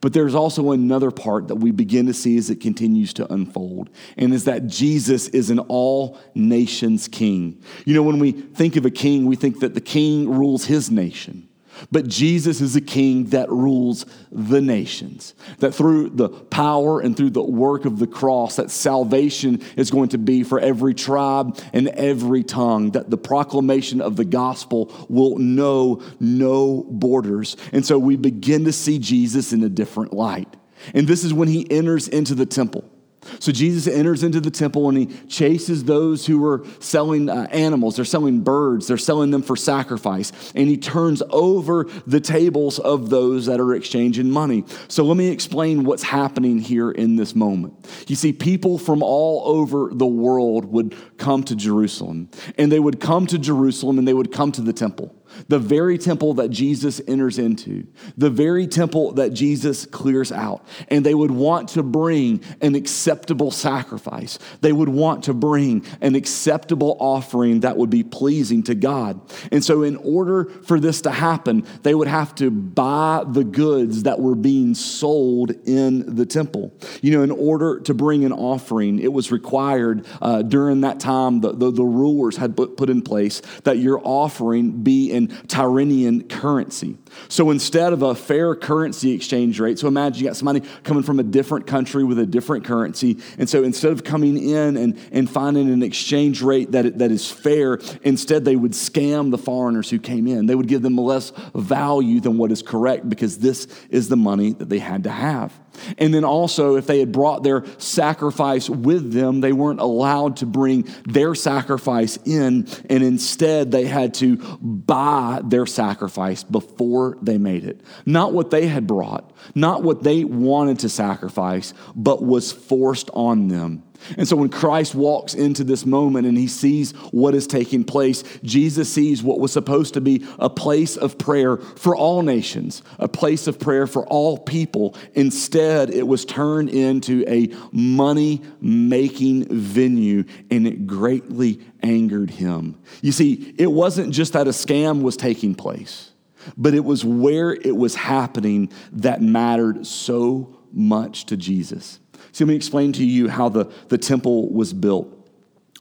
But 0.00 0.12
there's 0.12 0.34
also 0.34 0.72
another 0.72 1.10
part 1.10 1.48
that 1.48 1.56
we 1.56 1.70
begin 1.70 2.06
to 2.06 2.14
see 2.14 2.36
as 2.36 2.50
it 2.50 2.60
continues 2.60 3.12
to 3.14 3.32
unfold, 3.32 3.90
and 4.16 4.32
is 4.32 4.44
that 4.44 4.66
Jesus 4.66 5.28
is 5.28 5.50
an 5.50 5.58
all 5.58 6.18
nations 6.34 7.08
king. 7.08 7.62
You 7.84 7.94
know, 7.94 8.02
when 8.02 8.18
we 8.18 8.32
think 8.32 8.76
of 8.76 8.86
a 8.86 8.90
king, 8.90 9.26
we 9.26 9.36
think 9.36 9.60
that 9.60 9.74
the 9.74 9.80
king 9.80 10.28
rules 10.30 10.64
his 10.64 10.90
nation. 10.90 11.48
But 11.90 12.08
Jesus 12.08 12.60
is 12.60 12.76
a 12.76 12.80
king 12.80 13.26
that 13.26 13.50
rules 13.50 14.06
the 14.30 14.60
nations. 14.60 15.34
That 15.58 15.74
through 15.74 16.10
the 16.10 16.28
power 16.28 17.00
and 17.00 17.16
through 17.16 17.30
the 17.30 17.42
work 17.42 17.84
of 17.84 17.98
the 17.98 18.06
cross, 18.06 18.56
that 18.56 18.70
salvation 18.70 19.62
is 19.76 19.90
going 19.90 20.10
to 20.10 20.18
be 20.18 20.42
for 20.44 20.60
every 20.60 20.94
tribe 20.94 21.58
and 21.72 21.88
every 21.88 22.44
tongue. 22.44 22.92
That 22.92 23.10
the 23.10 23.18
proclamation 23.18 24.00
of 24.00 24.16
the 24.16 24.24
gospel 24.24 24.92
will 25.08 25.38
know 25.38 26.02
no 26.20 26.84
borders. 26.88 27.56
And 27.72 27.84
so 27.84 27.98
we 27.98 28.16
begin 28.16 28.64
to 28.64 28.72
see 28.72 28.98
Jesus 28.98 29.52
in 29.52 29.62
a 29.62 29.68
different 29.68 30.12
light. 30.12 30.54
And 30.94 31.06
this 31.06 31.24
is 31.24 31.32
when 31.32 31.48
he 31.48 31.70
enters 31.70 32.08
into 32.08 32.34
the 32.34 32.46
temple. 32.46 32.91
So 33.38 33.52
Jesus 33.52 33.92
enters 33.92 34.22
into 34.22 34.40
the 34.40 34.50
temple 34.50 34.88
and 34.88 34.98
he 34.98 35.06
chases 35.26 35.84
those 35.84 36.26
who 36.26 36.44
are 36.44 36.64
selling 36.80 37.28
uh, 37.28 37.46
animals. 37.50 37.96
They're 37.96 38.04
selling 38.04 38.40
birds. 38.40 38.88
They're 38.88 38.98
selling 38.98 39.30
them 39.30 39.42
for 39.42 39.56
sacrifice. 39.56 40.32
And 40.54 40.68
he 40.68 40.76
turns 40.76 41.22
over 41.30 41.84
the 42.06 42.20
tables 42.20 42.78
of 42.78 43.10
those 43.10 43.46
that 43.46 43.60
are 43.60 43.74
exchanging 43.74 44.30
money. 44.30 44.64
So 44.88 45.04
let 45.04 45.16
me 45.16 45.28
explain 45.28 45.84
what's 45.84 46.02
happening 46.02 46.58
here 46.58 46.90
in 46.90 47.16
this 47.16 47.34
moment. 47.34 47.74
You 48.08 48.16
see, 48.16 48.32
people 48.32 48.78
from 48.78 49.02
all 49.02 49.42
over 49.46 49.90
the 49.92 50.06
world 50.06 50.64
would 50.66 50.94
come 51.18 51.44
to 51.44 51.56
Jerusalem. 51.56 52.28
And 52.58 52.72
they 52.72 52.80
would 52.80 53.00
come 53.00 53.26
to 53.28 53.38
Jerusalem 53.38 53.98
and 53.98 54.06
they 54.06 54.14
would 54.14 54.32
come 54.32 54.52
to 54.52 54.60
the 54.60 54.72
temple 54.72 55.14
the 55.48 55.58
very 55.58 55.98
temple 55.98 56.34
that 56.34 56.50
Jesus 56.50 57.00
enters 57.06 57.38
into, 57.38 57.86
the 58.16 58.30
very 58.30 58.66
temple 58.66 59.12
that 59.12 59.32
Jesus 59.32 59.86
clears 59.86 60.32
out. 60.32 60.64
And 60.88 61.04
they 61.04 61.14
would 61.14 61.30
want 61.30 61.70
to 61.70 61.82
bring 61.82 62.42
an 62.60 62.74
acceptable 62.74 63.50
sacrifice. 63.50 64.38
They 64.60 64.72
would 64.72 64.88
want 64.88 65.24
to 65.24 65.34
bring 65.34 65.84
an 66.00 66.14
acceptable 66.14 66.96
offering 67.00 67.60
that 67.60 67.76
would 67.76 67.90
be 67.90 68.02
pleasing 68.02 68.62
to 68.64 68.74
God. 68.74 69.20
And 69.50 69.64
so, 69.64 69.82
in 69.82 69.96
order 69.96 70.44
for 70.44 70.78
this 70.78 71.02
to 71.02 71.10
happen, 71.10 71.66
they 71.82 71.94
would 71.94 72.08
have 72.08 72.34
to 72.36 72.50
buy 72.50 73.24
the 73.26 73.44
goods 73.44 74.04
that 74.04 74.20
were 74.20 74.34
being 74.34 74.74
sold 74.74 75.50
in 75.66 76.14
the 76.14 76.26
temple. 76.26 76.72
You 77.00 77.12
know, 77.12 77.22
in 77.22 77.30
order 77.30 77.80
to 77.80 77.94
bring 77.94 78.24
an 78.24 78.32
offering, 78.32 78.98
it 78.98 79.12
was 79.12 79.32
required 79.32 80.06
uh, 80.20 80.42
during 80.42 80.82
that 80.82 81.00
time, 81.00 81.40
the, 81.40 81.52
the, 81.52 81.70
the 81.70 81.84
rulers 81.84 82.36
had 82.36 82.56
put, 82.56 82.76
put 82.76 82.90
in 82.90 83.02
place 83.02 83.42
that 83.64 83.78
your 83.78 84.00
offering 84.04 84.82
be 84.82 85.10
in 85.10 85.21
in 85.22 85.46
Tyrian 85.46 86.28
currency. 86.28 86.96
So 87.28 87.50
instead 87.50 87.92
of 87.92 88.02
a 88.02 88.14
fair 88.14 88.54
currency 88.54 89.12
exchange 89.12 89.60
rate, 89.60 89.78
so 89.78 89.88
imagine 89.88 90.22
you 90.22 90.28
got 90.28 90.36
somebody 90.36 90.60
coming 90.82 91.02
from 91.02 91.18
a 91.18 91.22
different 91.22 91.66
country 91.66 92.04
with 92.04 92.18
a 92.18 92.26
different 92.26 92.64
currency. 92.64 93.18
And 93.38 93.48
so 93.48 93.62
instead 93.62 93.92
of 93.92 94.04
coming 94.04 94.36
in 94.36 94.76
and, 94.76 94.98
and 95.12 95.28
finding 95.28 95.70
an 95.70 95.82
exchange 95.82 96.42
rate 96.42 96.72
that, 96.72 96.98
that 96.98 97.10
is 97.10 97.30
fair, 97.30 97.78
instead 98.02 98.44
they 98.44 98.56
would 98.56 98.72
scam 98.72 99.30
the 99.30 99.38
foreigners 99.38 99.90
who 99.90 99.98
came 99.98 100.26
in. 100.26 100.46
They 100.46 100.54
would 100.54 100.68
give 100.68 100.82
them 100.82 100.96
less 100.96 101.32
value 101.54 102.20
than 102.20 102.38
what 102.38 102.52
is 102.52 102.62
correct 102.62 103.08
because 103.08 103.38
this 103.38 103.66
is 103.90 104.08
the 104.08 104.16
money 104.16 104.52
that 104.52 104.68
they 104.68 104.78
had 104.78 105.04
to 105.04 105.10
have. 105.10 105.58
And 105.98 106.12
then 106.12 106.24
also, 106.24 106.76
if 106.76 106.86
they 106.86 107.00
had 107.00 107.12
brought 107.12 107.42
their 107.42 107.64
sacrifice 107.78 108.68
with 108.68 109.12
them, 109.12 109.40
they 109.40 109.52
weren't 109.52 109.80
allowed 109.80 110.38
to 110.38 110.46
bring 110.46 110.88
their 111.04 111.34
sacrifice 111.34 112.18
in, 112.24 112.66
and 112.88 113.02
instead 113.02 113.70
they 113.70 113.86
had 113.86 114.14
to 114.14 114.36
buy 114.36 115.40
their 115.44 115.66
sacrifice 115.66 116.44
before 116.44 117.18
they 117.22 117.38
made 117.38 117.64
it. 117.64 117.80
Not 118.06 118.32
what 118.32 118.50
they 118.50 118.66
had 118.66 118.86
brought, 118.86 119.32
not 119.54 119.82
what 119.82 120.02
they 120.02 120.24
wanted 120.24 120.80
to 120.80 120.88
sacrifice, 120.88 121.74
but 121.94 122.22
was 122.24 122.52
forced 122.52 123.10
on 123.14 123.48
them. 123.48 123.82
And 124.16 124.26
so 124.26 124.36
when 124.36 124.48
Christ 124.48 124.94
walks 124.94 125.34
into 125.34 125.64
this 125.64 125.86
moment 125.86 126.26
and 126.26 126.36
he 126.36 126.46
sees 126.46 126.92
what 127.10 127.34
is 127.34 127.46
taking 127.46 127.84
place, 127.84 128.24
Jesus 128.42 128.92
sees 128.92 129.22
what 129.22 129.40
was 129.40 129.52
supposed 129.52 129.94
to 129.94 130.00
be 130.00 130.26
a 130.38 130.50
place 130.50 130.96
of 130.96 131.18
prayer 131.18 131.56
for 131.56 131.96
all 131.96 132.22
nations, 132.22 132.82
a 132.98 133.08
place 133.08 133.46
of 133.46 133.58
prayer 133.58 133.86
for 133.86 134.06
all 134.06 134.38
people. 134.38 134.96
Instead, 135.14 135.90
it 135.90 136.06
was 136.06 136.24
turned 136.24 136.68
into 136.68 137.24
a 137.28 137.48
money 137.72 138.42
making 138.60 139.46
venue 139.48 140.24
and 140.50 140.66
it 140.66 140.86
greatly 140.86 141.60
angered 141.82 142.30
him. 142.30 142.78
You 143.00 143.12
see, 143.12 143.54
it 143.58 143.70
wasn't 143.70 144.12
just 144.12 144.32
that 144.34 144.46
a 144.46 144.50
scam 144.50 145.02
was 145.02 145.16
taking 145.16 145.54
place, 145.54 146.12
but 146.56 146.74
it 146.74 146.84
was 146.84 147.04
where 147.04 147.52
it 147.52 147.76
was 147.76 147.94
happening 147.94 148.72
that 148.92 149.22
mattered 149.22 149.86
so 149.86 150.58
much 150.72 151.26
to 151.26 151.36
Jesus. 151.36 151.98
So 152.32 152.44
let 152.44 152.48
me 152.48 152.56
explain 152.56 152.92
to 152.94 153.04
you 153.04 153.28
how 153.28 153.48
the, 153.48 153.70
the 153.88 153.98
temple 153.98 154.50
was 154.50 154.72
built. 154.72 155.21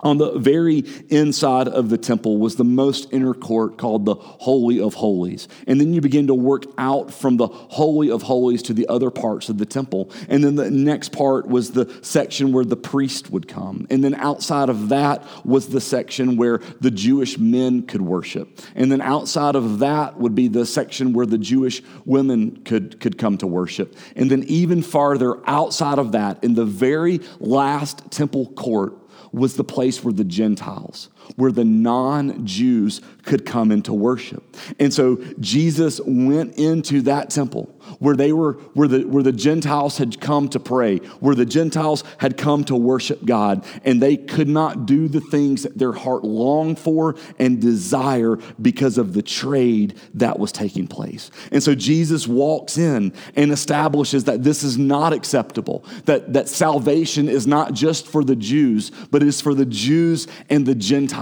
On 0.01 0.17
the 0.17 0.37
very 0.37 0.83
inside 1.09 1.67
of 1.67 1.89
the 1.89 1.97
temple 1.97 2.37
was 2.37 2.55
the 2.55 2.63
most 2.63 3.07
inner 3.11 3.33
court 3.33 3.77
called 3.77 4.05
the 4.05 4.15
Holy 4.15 4.79
of 4.81 4.95
Holies. 4.95 5.47
And 5.67 5.79
then 5.79 5.93
you 5.93 6.01
begin 6.01 6.27
to 6.27 6.33
work 6.33 6.65
out 6.77 7.13
from 7.13 7.37
the 7.37 7.47
Holy 7.47 8.09
of 8.09 8.23
Holies 8.23 8.63
to 8.63 8.73
the 8.73 8.87
other 8.87 9.11
parts 9.11 9.49
of 9.49 9.57
the 9.57 9.65
temple. 9.65 10.11
And 10.27 10.43
then 10.43 10.55
the 10.55 10.71
next 10.71 11.11
part 11.11 11.47
was 11.47 11.71
the 11.71 11.91
section 12.01 12.51
where 12.51 12.65
the 12.65 12.75
priest 12.75 13.29
would 13.29 13.47
come. 13.47 13.85
And 13.89 14.03
then 14.03 14.15
outside 14.15 14.69
of 14.69 14.89
that 14.89 15.23
was 15.45 15.69
the 15.69 15.81
section 15.81 16.37
where 16.37 16.59
the 16.79 16.91
Jewish 16.91 17.37
men 17.37 17.83
could 17.83 18.01
worship. 18.01 18.59
And 18.75 18.91
then 18.91 19.01
outside 19.01 19.55
of 19.55 19.79
that 19.79 20.17
would 20.17 20.35
be 20.35 20.47
the 20.47 20.65
section 20.65 21.13
where 21.13 21.25
the 21.25 21.37
Jewish 21.37 21.81
women 22.05 22.63
could, 22.63 22.99
could 22.99 23.17
come 23.17 23.37
to 23.37 23.47
worship. 23.47 23.95
And 24.15 24.31
then 24.31 24.43
even 24.43 24.81
farther 24.81 25.37
outside 25.47 25.99
of 25.99 26.13
that, 26.13 26.43
in 26.43 26.55
the 26.55 26.65
very 26.65 27.19
last 27.39 28.09
temple 28.11 28.47
court, 28.53 28.93
was 29.31 29.55
the 29.55 29.63
place 29.63 30.03
where 30.03 30.13
the 30.13 30.23
Gentiles, 30.23 31.09
where 31.35 31.51
the 31.51 31.65
non 31.65 32.45
Jews 32.45 33.01
could 33.23 33.45
come 33.45 33.71
into 33.71 33.93
worship. 33.93 34.43
And 34.79 34.93
so 34.93 35.17
Jesus 35.39 36.01
went 36.05 36.57
into 36.57 37.01
that 37.03 37.29
temple 37.29 37.73
where 37.99 38.15
they 38.15 38.31
were 38.31 38.53
where 38.73 38.87
the 38.87 39.03
where 39.03 39.23
the 39.23 39.31
Gentiles 39.31 39.97
had 39.97 40.19
come 40.19 40.47
to 40.49 40.59
pray, 40.59 40.97
where 41.19 41.35
the 41.35 41.45
Gentiles 41.45 42.03
had 42.17 42.37
come 42.37 42.63
to 42.65 42.75
worship 42.75 43.25
God, 43.25 43.65
and 43.83 44.01
they 44.01 44.17
could 44.17 44.47
not 44.47 44.85
do 44.85 45.07
the 45.07 45.21
things 45.21 45.63
that 45.63 45.77
their 45.77 45.91
heart 45.91 46.23
longed 46.23 46.79
for 46.79 47.15
and 47.39 47.61
desire 47.61 48.37
because 48.61 48.97
of 48.97 49.13
the 49.13 49.21
trade 49.21 49.95
that 50.13 50.39
was 50.39 50.51
taking 50.51 50.87
place. 50.87 51.31
And 51.51 51.61
so 51.61 51.75
Jesus 51.75 52.27
walks 52.27 52.77
in 52.77 53.13
and 53.35 53.51
establishes 53.51 54.25
that 54.25 54.43
this 54.43 54.63
is 54.63 54.77
not 54.77 55.13
acceptable, 55.13 55.85
that, 56.05 56.33
that 56.33 56.47
salvation 56.47 57.27
is 57.27 57.47
not 57.47 57.73
just 57.73 58.07
for 58.07 58.23
the 58.23 58.35
Jews, 58.35 58.91
but 59.11 59.21
it 59.21 59.27
is 59.27 59.41
for 59.41 59.53
the 59.53 59.65
Jews 59.65 60.27
and 60.49 60.65
the 60.65 60.75
Gentiles. 60.75 61.20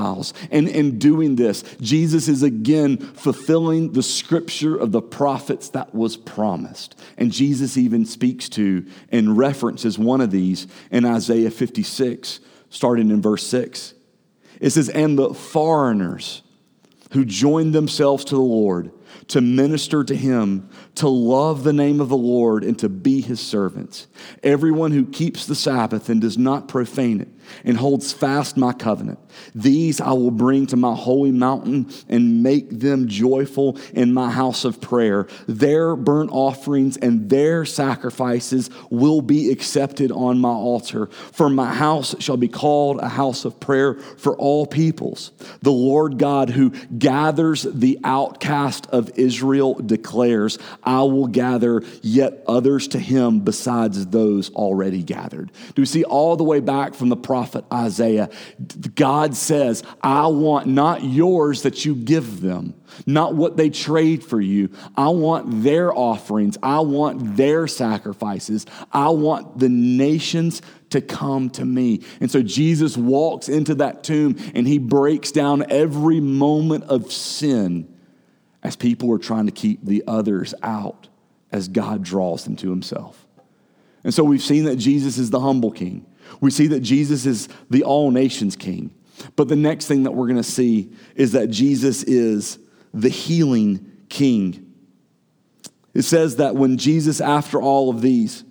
And 0.52 0.68
in 0.68 1.00
doing 1.00 1.36
this, 1.36 1.64
Jesus 1.82 2.28
is 2.28 2.44
again 2.44 2.98
fulfilling 2.98 3.94
the 3.94 4.04
scripture 4.04 4.76
of 4.76 4.92
the 4.92 5.02
prophets 5.02 5.70
that 5.70 5.94
was 5.94 6.18
promised. 6.18 7.00
And 7.18 7.32
Jesus 7.32 7.78
even 7.78 8.06
speaks 8.06 8.50
to 8.50 8.86
and 9.12 9.38
references 9.38 10.00
one 10.00 10.22
of 10.22 10.32
these 10.32 10.68
in 10.92 11.06
Isaiah 11.06 11.52
56, 11.52 12.40
starting 12.70 13.10
in 13.10 13.22
verse 13.22 13.46
6. 13.48 13.94
It 14.60 14.70
says, 14.72 14.90
And 14.90 15.18
the 15.18 15.34
foreigners 15.34 16.42
who 17.12 17.26
joined 17.26 17.74
themselves 17.74 18.26
to 18.26 18.36
the 18.36 18.42
Lord 18.42 18.92
to 19.30 19.42
minister 19.42 20.04
to 20.04 20.16
him, 20.16 20.70
to 20.96 21.08
love 21.08 21.64
the 21.64 21.74
name 21.74 22.02
of 22.02 22.10
the 22.10 22.18
Lord, 22.18 22.64
and 22.64 22.78
to 22.80 22.90
be 22.90 23.22
his 23.22 23.40
servants. 23.40 24.08
Everyone 24.44 24.92
who 24.92 25.06
keeps 25.06 25.46
the 25.46 25.56
Sabbath 25.56 26.10
and 26.10 26.20
does 26.20 26.38
not 26.38 26.68
profane 26.68 27.22
it 27.22 27.30
and 27.64 27.78
holds 27.78 28.14
fast 28.14 28.58
my 28.58 28.74
covenant. 28.74 29.20
These 29.54 30.02
I 30.02 30.12
will 30.12 30.32
bring 30.32 30.68
to 30.68 30.78
my 30.78 30.96
holy 30.96 31.32
mountain 31.32 31.92
and 32.08 32.44
make 32.44 32.70
them 32.70 33.08
joyful 33.08 33.78
in 33.94 34.14
my 34.14 34.30
house 34.30 34.66
of 34.66 34.82
prayer. 34.82 35.28
Their 35.48 35.96
burnt 35.96 36.32
offerings 36.32 36.98
and 36.98 37.30
their 37.30 37.66
sacrifices 37.66 38.70
will 38.90 39.22
be 39.22 39.52
accepted 39.52 40.12
on 40.12 40.40
my 40.40 40.50
altar. 40.50 41.08
For 41.32 41.50
my 41.50 41.74
house 41.74 42.16
shall 42.20 42.38
be 42.38 42.48
called 42.48 43.00
a 43.00 43.10
house 43.10 43.46
of 43.46 43.60
prayer 43.60 43.96
for 43.96 44.36
all 44.38 44.66
peoples. 44.66 45.32
The 45.62 45.72
Lord 45.72 46.18
God 46.18 46.50
who 46.50 46.72
gathers 46.98 47.64
the 47.64 48.00
outcast 48.04 48.88
of 48.88 49.12
Israel 49.18 49.76
declares, 49.76 50.58
I 50.84 51.02
will 51.04 51.28
gather 51.28 51.84
yet 52.02 52.44
others 52.48 52.88
to 52.90 53.00
him 53.00 53.40
besides 53.42 54.06
those 54.08 54.52
already 54.54 55.04
gathered. 55.04 55.52
Do 55.76 55.82
we 55.82 55.86
see 55.86 56.04
all 56.04 56.36
the 56.36 56.44
way 56.44 56.60
back 56.60 56.94
from 56.94 57.10
the 57.10 57.16
prophet 57.16 57.39
Isaiah? 57.72 58.30
God 58.96 59.36
says, 59.36 59.84
I 60.02 60.28
want 60.28 60.68
not 60.68 61.04
yours 61.04 61.64
that 61.64 61.86
you 61.86 61.96
give 61.96 62.42
them, 62.42 62.74
not 63.06 63.36
what 63.36 63.58
they 63.58 63.70
trade 63.70 64.24
for 64.24 64.40
you. 64.40 64.70
I 64.96 65.10
want 65.10 65.64
their 65.64 65.94
offerings. 65.94 66.58
I 66.64 66.80
want 66.82 67.38
their 67.38 67.68
sacrifices. 67.68 68.66
I 68.92 69.10
want 69.10 69.60
the 69.60 69.70
nations 69.70 70.62
to 70.90 71.02
come 71.02 71.50
to 71.52 71.66
me. 71.66 72.02
And 72.20 72.32
so 72.32 72.42
Jesus 72.42 72.98
walks 72.98 73.50
into 73.50 73.76
that 73.76 74.04
tomb 74.04 74.36
and 74.56 74.68
he 74.68 74.78
breaks 74.78 75.32
down 75.32 75.70
every 75.70 76.20
moment 76.20 76.86
of 76.86 77.12
sin 77.12 77.94
as 78.64 78.76
people 78.76 79.12
are 79.14 79.20
trying 79.20 79.46
to 79.46 79.52
keep 79.52 79.86
the 79.86 80.04
others 80.08 80.54
out 80.64 81.08
as 81.52 81.68
God 81.68 82.04
draws 82.04 82.44
them 82.44 82.56
to 82.58 82.70
himself. 82.70 83.26
And 84.04 84.14
so 84.14 84.24
we've 84.24 84.42
seen 84.42 84.66
that 84.66 84.78
Jesus 84.78 85.18
is 85.18 85.30
the 85.30 85.40
humble 85.40 85.72
king. 85.72 86.06
We 86.42 86.52
see 86.52 86.68
that 86.68 86.82
Jesus 86.82 87.26
is 87.26 87.50
the 87.70 87.84
all 87.84 88.12
nations 88.12 88.56
king. 88.56 88.92
But 89.36 89.48
the 89.48 89.56
next 89.56 89.88
thing 89.88 90.04
that 90.04 90.12
we're 90.12 90.28
going 90.28 90.38
to 90.38 90.44
see 90.44 90.92
is 91.16 91.34
that 91.34 91.50
Jesus 91.50 92.04
is 92.04 92.60
the 92.94 93.10
healing 93.10 93.92
king. 94.10 94.74
It 95.94 96.04
says 96.04 96.38
that 96.38 96.56
when 96.56 96.78
Jesus, 96.78 97.20
after 97.20 97.62
all 97.62 97.90
of 97.90 98.02
these, 98.02 98.44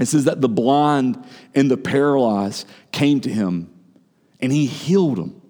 it 0.00 0.06
says 0.06 0.24
that 0.24 0.40
the 0.40 0.48
blind 0.48 1.24
and 1.54 1.70
the 1.70 1.76
paralyzed 1.76 2.66
came 2.92 3.20
to 3.20 3.30
him 3.30 3.70
and 4.40 4.50
he 4.50 4.66
healed 4.66 5.18
them. 5.18 5.40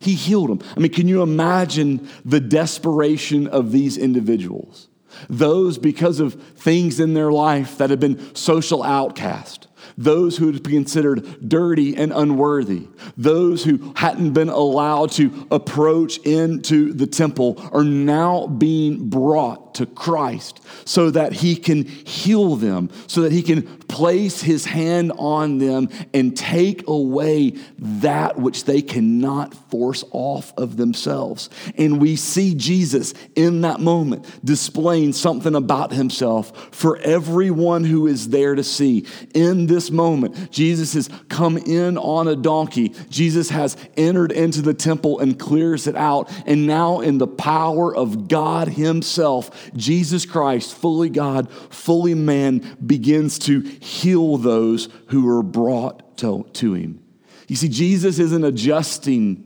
He 0.00 0.14
healed 0.14 0.50
them. 0.50 0.60
I 0.76 0.80
mean, 0.80 0.92
can 0.92 1.08
you 1.08 1.22
imagine 1.22 2.08
the 2.24 2.40
desperation 2.40 3.48
of 3.48 3.72
these 3.72 3.96
individuals? 3.96 4.88
Those, 5.28 5.78
because 5.78 6.20
of 6.20 6.34
things 6.34 7.00
in 7.00 7.14
their 7.14 7.32
life 7.32 7.78
that 7.78 7.90
have 7.90 7.98
been 7.98 8.34
social 8.34 8.82
outcast, 8.82 9.67
those 9.96 10.36
who 10.36 10.46
had 10.52 10.62
been 10.62 10.72
considered 10.72 11.48
dirty 11.48 11.96
and 11.96 12.12
unworthy, 12.12 12.86
those 13.16 13.64
who 13.64 13.92
hadn't 13.96 14.32
been 14.32 14.48
allowed 14.48 15.10
to 15.12 15.46
approach 15.50 16.18
into 16.18 16.92
the 16.92 17.06
temple, 17.06 17.56
are 17.72 17.84
now 17.84 18.46
being 18.46 19.08
brought 19.08 19.74
to 19.76 19.86
Christ 19.86 20.60
so 20.84 21.10
that 21.10 21.32
he 21.32 21.54
can 21.54 21.84
heal 21.84 22.56
them, 22.56 22.90
so 23.06 23.22
that 23.22 23.32
he 23.32 23.42
can 23.42 23.62
place 23.62 24.40
his 24.42 24.64
hand 24.64 25.12
on 25.16 25.58
them 25.58 25.88
and 26.12 26.36
take 26.36 26.86
away 26.88 27.54
that 27.78 28.38
which 28.38 28.64
they 28.64 28.82
cannot 28.82 29.54
force 29.70 30.04
off 30.10 30.52
of 30.56 30.76
themselves. 30.76 31.48
And 31.76 32.00
we 32.00 32.16
see 32.16 32.54
Jesus 32.54 33.14
in 33.36 33.60
that 33.60 33.78
moment 33.80 34.26
displaying 34.44 35.12
something 35.12 35.54
about 35.54 35.92
himself 35.92 36.74
for 36.74 36.98
everyone 36.98 37.84
who 37.84 38.06
is 38.06 38.30
there 38.30 38.54
to 38.54 38.64
see. 38.64 39.06
In 39.32 39.66
this 39.66 39.77
moment, 39.90 40.50
Jesus 40.50 40.94
has 40.94 41.08
come 41.28 41.56
in 41.56 41.96
on 41.96 42.28
a 42.28 42.36
donkey. 42.36 42.94
Jesus 43.08 43.50
has 43.50 43.76
entered 43.96 44.32
into 44.32 44.62
the 44.62 44.74
temple 44.74 45.20
and 45.20 45.38
clears 45.38 45.86
it 45.86 45.96
out. 45.96 46.30
And 46.46 46.66
now, 46.66 47.00
in 47.00 47.18
the 47.18 47.26
power 47.26 47.94
of 47.94 48.28
God 48.28 48.68
Himself, 48.68 49.70
Jesus 49.74 50.26
Christ, 50.26 50.74
fully 50.74 51.08
God, 51.08 51.50
fully 51.70 52.14
man, 52.14 52.76
begins 52.84 53.38
to 53.40 53.60
heal 53.60 54.36
those 54.36 54.88
who 55.08 55.28
are 55.28 55.42
brought 55.42 56.18
to, 56.18 56.46
to 56.54 56.74
Him. 56.74 57.02
You 57.48 57.56
see, 57.56 57.68
Jesus 57.68 58.18
isn't 58.18 58.44
adjusting 58.44 59.44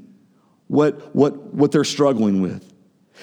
what, 0.67 1.15
what, 1.15 1.55
what 1.55 1.71
they're 1.71 1.85
struggling 1.85 2.41
with. 2.41 2.73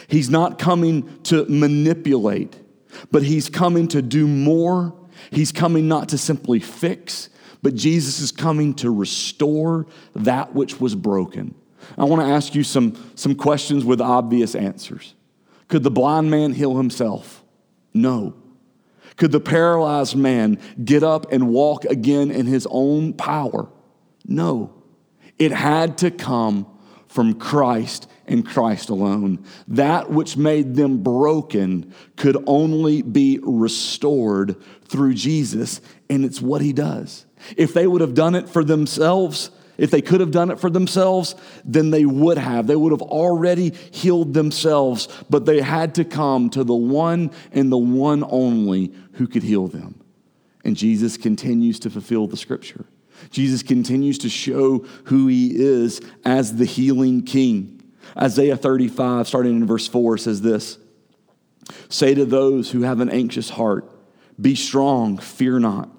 He's 0.08 0.30
not 0.30 0.60
coming 0.60 1.22
to 1.24 1.46
manipulate, 1.50 2.56
but 3.12 3.24
he's 3.24 3.50
coming 3.50 3.88
to 3.90 4.02
do 4.02 4.28
more. 4.28 4.96
He's 5.32 5.52
coming 5.52 5.88
not 5.88 6.10
to 6.10 6.18
simply 6.18 6.60
fix, 6.60 7.30
but 7.62 7.76
Jesus 7.76 8.20
is 8.20 8.32
coming 8.32 8.74
to 8.76 8.90
restore 8.90 9.86
that 10.16 10.54
which 10.54 10.80
was 10.80 10.96
broken. 10.96 11.56
I 11.98 12.04
want 12.06 12.22
to 12.22 12.28
ask 12.28 12.56
you 12.56 12.64
some, 12.64 13.12
some 13.16 13.36
questions 13.36 13.84
with 13.86 14.02
obvious 14.02 14.56
answers. 14.56 15.16
Could 15.68 15.84
the 15.84 15.92
blind 15.92 16.30
man 16.32 16.54
heal 16.54 16.78
himself? 16.78 17.44
No. 17.94 18.36
Could 19.18 19.32
the 19.32 19.40
paralyzed 19.40 20.16
man 20.16 20.60
get 20.84 21.04
up 21.04 21.32
and 21.32 21.50
walk 21.50 21.86
again 21.86 22.32
in 22.32 22.46
his 22.46 22.68
own 22.70 23.14
power? 23.14 23.70
No. 24.26 24.74
It 25.38 25.52
had 25.52 25.98
to 26.00 26.12
come 26.12 26.68
from 27.08 27.34
Christ 27.36 28.10
and 28.30 28.46
Christ 28.46 28.90
alone. 28.90 29.44
That 29.68 30.10
which 30.10 30.38
made 30.38 30.76
them 30.76 31.04
broken 31.04 31.94
could 32.16 32.42
only 32.48 33.02
be 33.02 33.40
restored 33.42 34.56
through 34.86 35.16
Jesus, 35.16 35.82
and 36.10 36.24
it's 36.24 36.42
what 36.42 36.62
he 36.62 36.72
does. 36.72 37.26
If 37.58 37.74
they 37.74 37.88
would 37.88 38.02
have 38.02 38.14
done 38.14 38.36
it 38.36 38.48
for 38.48 38.64
themselves, 38.64 39.52
if 39.78 39.92
they 39.92 40.02
could 40.02 40.20
have 40.20 40.32
done 40.32 40.52
it 40.52 40.60
for 40.60 40.70
themselves, 40.70 41.36
then 41.66 41.90
they 41.90 42.06
would 42.06 42.38
have. 42.38 42.68
They 42.68 42.76
would 42.76 42.92
have 42.92 43.02
already 43.02 43.72
healed 43.92 44.34
themselves, 44.34 45.08
but 45.30 45.46
they 45.46 45.62
had 45.62 45.96
to 45.96 46.06
come 46.06 46.50
to 46.52 46.64
the 46.64 46.76
one 46.76 47.32
and 47.52 47.72
the 47.72 47.78
one 47.78 48.24
only 48.30 48.94
who 49.14 49.28
could 49.28 49.44
heal 49.44 49.68
them. 49.68 50.02
And 50.64 50.76
Jesus 50.76 51.18
continues 51.18 51.80
to 51.80 51.90
fulfill 51.90 52.28
the 52.28 52.38
scripture. 52.38 52.86
Jesus 53.32 53.64
continues 53.64 54.18
to 54.20 54.30
show 54.30 54.80
who 55.06 55.28
he 55.28 55.56
is 55.56 56.02
as 56.26 56.58
the 56.58 56.66
healing 56.66 57.24
king. 57.24 57.79
Isaiah 58.18 58.58
35, 58.58 59.28
starting 59.28 59.58
in 59.58 59.66
verse 59.66 59.88
4, 59.88 60.18
says 60.18 60.42
this 60.42 60.78
Say 61.90 62.14
to 62.16 62.26
those 62.26 62.72
who 62.72 62.82
have 62.82 63.00
an 63.00 63.10
anxious 63.10 63.52
heart, 63.52 63.90
Be 64.40 64.56
strong, 64.56 65.18
fear 65.18 65.60
not. 65.60 65.90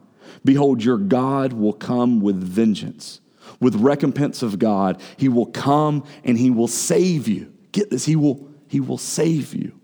Behold, 0.45 0.83
your 0.83 0.99
God 0.99 1.53
will 1.53 1.73
come 1.73 2.21
with 2.21 2.43
vengeance, 2.43 3.21
with 3.61 3.75
recompense 3.77 4.43
of 4.43 4.59
God. 4.59 5.01
He 5.17 5.29
will 5.29 5.47
come 5.47 6.05
and 6.25 6.39
he 6.39 6.51
will 6.51 6.69
save 6.69 7.29
you. 7.29 7.53
Get 7.73 7.91
this, 7.91 8.07
he 8.07 8.17
will, 8.17 8.49
he 8.69 8.81
will 8.81 8.99
save 8.99 9.55
you. 9.55 9.80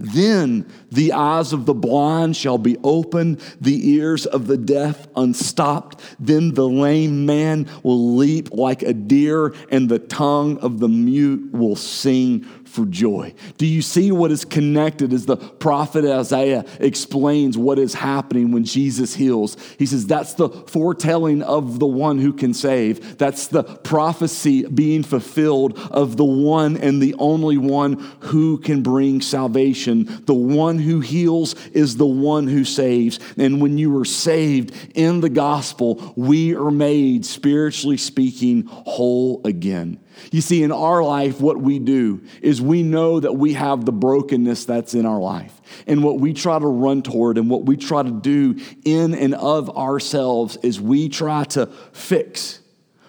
Then 0.00 0.66
the 0.90 1.12
eyes 1.12 1.52
of 1.52 1.66
the 1.66 1.74
blind 1.74 2.34
shall 2.34 2.56
be 2.56 2.78
opened, 2.82 3.38
the 3.60 3.90
ears 3.90 4.24
of 4.24 4.46
the 4.46 4.56
deaf 4.56 5.06
unstopped. 5.14 6.00
Then 6.18 6.54
the 6.54 6.66
lame 6.66 7.26
man 7.26 7.68
will 7.82 8.16
leap 8.16 8.50
like 8.50 8.82
a 8.82 8.94
deer, 8.94 9.54
and 9.70 9.90
the 9.90 9.98
tongue 9.98 10.56
of 10.60 10.80
the 10.80 10.88
mute 10.88 11.52
will 11.52 11.76
sing 11.76 12.46
for 12.70 12.86
joy. 12.86 13.34
Do 13.58 13.66
you 13.66 13.82
see 13.82 14.12
what 14.12 14.30
is 14.30 14.44
connected 14.44 15.12
as 15.12 15.26
the 15.26 15.36
prophet 15.36 16.04
Isaiah 16.04 16.64
explains 16.78 17.58
what 17.58 17.78
is 17.78 17.94
happening 17.94 18.52
when 18.52 18.64
Jesus 18.64 19.14
heals? 19.14 19.56
He 19.78 19.86
says 19.86 20.06
that's 20.06 20.34
the 20.34 20.48
foretelling 20.48 21.42
of 21.42 21.80
the 21.80 21.86
one 21.86 22.18
who 22.18 22.32
can 22.32 22.54
save. 22.54 23.18
That's 23.18 23.48
the 23.48 23.64
prophecy 23.64 24.66
being 24.66 25.02
fulfilled 25.02 25.78
of 25.90 26.16
the 26.16 26.24
one 26.24 26.76
and 26.76 27.02
the 27.02 27.14
only 27.18 27.58
one 27.58 27.94
who 28.20 28.58
can 28.58 28.82
bring 28.82 29.20
salvation. 29.20 30.22
The 30.26 30.34
one 30.34 30.78
who 30.78 31.00
heals 31.00 31.54
is 31.70 31.96
the 31.96 32.06
one 32.06 32.46
who 32.46 32.64
saves. 32.64 33.18
And 33.36 33.60
when 33.60 33.78
you 33.78 33.98
are 33.98 34.04
saved 34.04 34.74
in 34.94 35.20
the 35.20 35.28
gospel, 35.28 36.12
we 36.16 36.54
are 36.54 36.70
made, 36.70 37.26
spiritually 37.26 37.96
speaking, 37.96 38.64
whole 38.66 39.40
again. 39.44 39.98
You 40.30 40.40
see, 40.40 40.62
in 40.62 40.72
our 40.72 41.02
life, 41.02 41.40
what 41.40 41.60
we 41.60 41.78
do 41.78 42.22
is 42.42 42.60
we 42.60 42.82
know 42.82 43.20
that 43.20 43.34
we 43.34 43.54
have 43.54 43.84
the 43.84 43.92
brokenness 43.92 44.64
that's 44.64 44.94
in 44.94 45.06
our 45.06 45.18
life. 45.18 45.60
And 45.86 46.02
what 46.04 46.20
we 46.20 46.32
try 46.32 46.58
to 46.58 46.66
run 46.66 47.02
toward 47.02 47.38
and 47.38 47.48
what 47.50 47.64
we 47.64 47.76
try 47.76 48.02
to 48.02 48.10
do 48.10 48.60
in 48.84 49.14
and 49.14 49.34
of 49.34 49.76
ourselves 49.76 50.56
is 50.62 50.80
we 50.80 51.08
try 51.08 51.44
to 51.44 51.66
fix. 51.92 52.60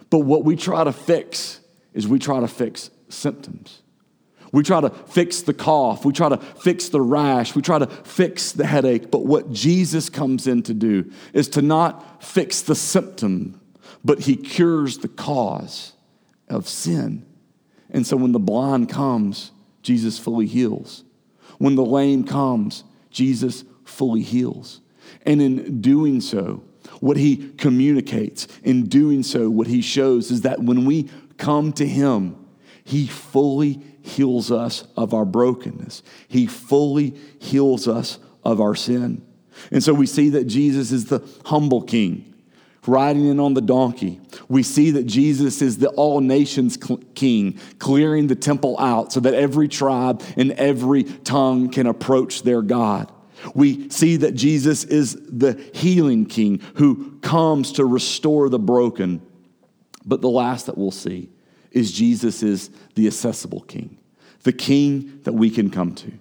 But 0.10 0.20
what 0.20 0.44
we 0.44 0.56
try 0.56 0.84
to 0.84 0.94
fix 0.94 1.60
is 1.94 2.08
we 2.08 2.20
try 2.20 2.40
to 2.40 2.48
fix 2.48 2.90
symptoms. 3.10 3.82
We 4.52 4.64
try 4.64 4.82
to 4.82 4.90
fix 4.90 5.42
the 5.42 5.54
cough. 5.54 6.04
We 6.04 6.12
try 6.12 6.30
to 6.30 6.38
fix 6.38 6.90
the 6.90 7.02
rash. 7.02 7.56
We 7.56 7.62
try 7.62 7.80
to 7.80 7.88
fix 7.88 8.52
the 8.52 8.66
headache. 8.66 9.10
But 9.10 9.26
what 9.26 9.52
Jesus 9.52 10.10
comes 10.10 10.46
in 10.46 10.64
to 10.64 10.74
do 10.74 11.12
is 11.34 11.48
to 11.50 11.62
not 11.62 12.24
fix 12.24 12.62
the 12.62 12.76
symptom, 12.76 13.62
but 14.04 14.20
he 14.20 14.36
cures 14.36 14.98
the 15.00 15.08
cause 15.08 15.94
of 16.52 16.68
sin. 16.68 17.26
And 17.90 18.06
so 18.06 18.16
when 18.18 18.32
the 18.32 18.40
blind 18.40 18.90
comes, 18.90 19.52
Jesus 19.82 20.20
fully 20.20 20.46
heals. 20.46 21.04
When 21.58 21.76
the 21.76 21.86
lame 21.86 22.24
comes, 22.24 22.84
Jesus 23.10 23.64
fully 23.84 24.22
heals. 24.22 24.82
And 25.26 25.42
in 25.42 25.82
doing 25.82 26.22
so, 26.22 26.64
what 27.00 27.18
he 27.18 27.52
communicates, 27.58 28.48
in 28.64 28.88
doing 28.88 29.24
so, 29.24 29.50
what 29.50 29.68
he 29.68 29.82
shows 29.82 30.32
is 30.32 30.42
that 30.42 30.62
when 30.62 30.86
we 30.86 31.10
come 31.38 31.74
to 31.74 31.88
him, 31.88 32.38
he 32.84 33.08
fully 33.08 33.82
heals 34.02 34.52
us 34.52 34.86
of 34.98 35.14
our 35.14 35.26
brokenness. 35.26 36.04
He 36.28 36.48
fully 36.48 37.16
heals 37.40 37.88
us 37.88 38.20
of 38.44 38.60
our 38.60 38.76
sin. 38.76 39.26
And 39.72 39.84
so 39.84 39.94
we 39.94 40.06
see 40.06 40.30
that 40.30 40.46
Jesus 40.46 40.92
is 40.92 41.06
the 41.06 41.22
humble 41.46 41.82
king 41.82 42.31
riding 42.88 43.28
in 43.28 43.40
on 43.40 43.54
the 43.54 43.62
donkey. 43.62 44.20
We 44.50 44.64
see 44.64 44.92
that 44.92 45.06
Jesus 45.06 45.62
is 45.62 45.78
the 45.78 45.90
all 45.90 46.20
nations 46.20 46.78
king, 47.14 47.60
clearing 47.80 48.28
the 48.28 48.36
temple 48.36 48.80
out 48.80 49.14
so 49.14 49.20
that 49.20 49.34
every 49.34 49.68
tribe 49.68 50.24
and 50.36 50.52
every 50.54 51.04
tongue 51.04 51.70
can 51.70 51.86
approach 51.88 52.44
their 52.44 52.62
God. 52.62 53.12
We 53.56 53.90
see 53.90 54.18
that 54.18 54.34
Jesus 54.34 54.84
is 54.84 55.16
the 55.16 55.54
healing 55.74 56.26
king 56.26 56.62
who 56.76 57.20
comes 57.20 57.74
to 57.74 57.86
restore 57.86 58.50
the 58.50 58.60
broken. 58.60 59.22
But 60.06 60.22
the 60.22 60.30
last 60.30 60.66
that 60.66 60.78
we'll 60.78 60.92
see 60.92 61.30
is 61.72 61.92
Jesus 61.92 62.44
is 62.44 62.70
the 62.96 63.08
accessible 63.08 63.62
king, 63.62 63.98
the 64.44 64.54
king 64.54 65.22
that 65.24 65.34
we 65.34 65.50
can 65.50 65.70
come 65.70 65.96
to. 65.96 66.12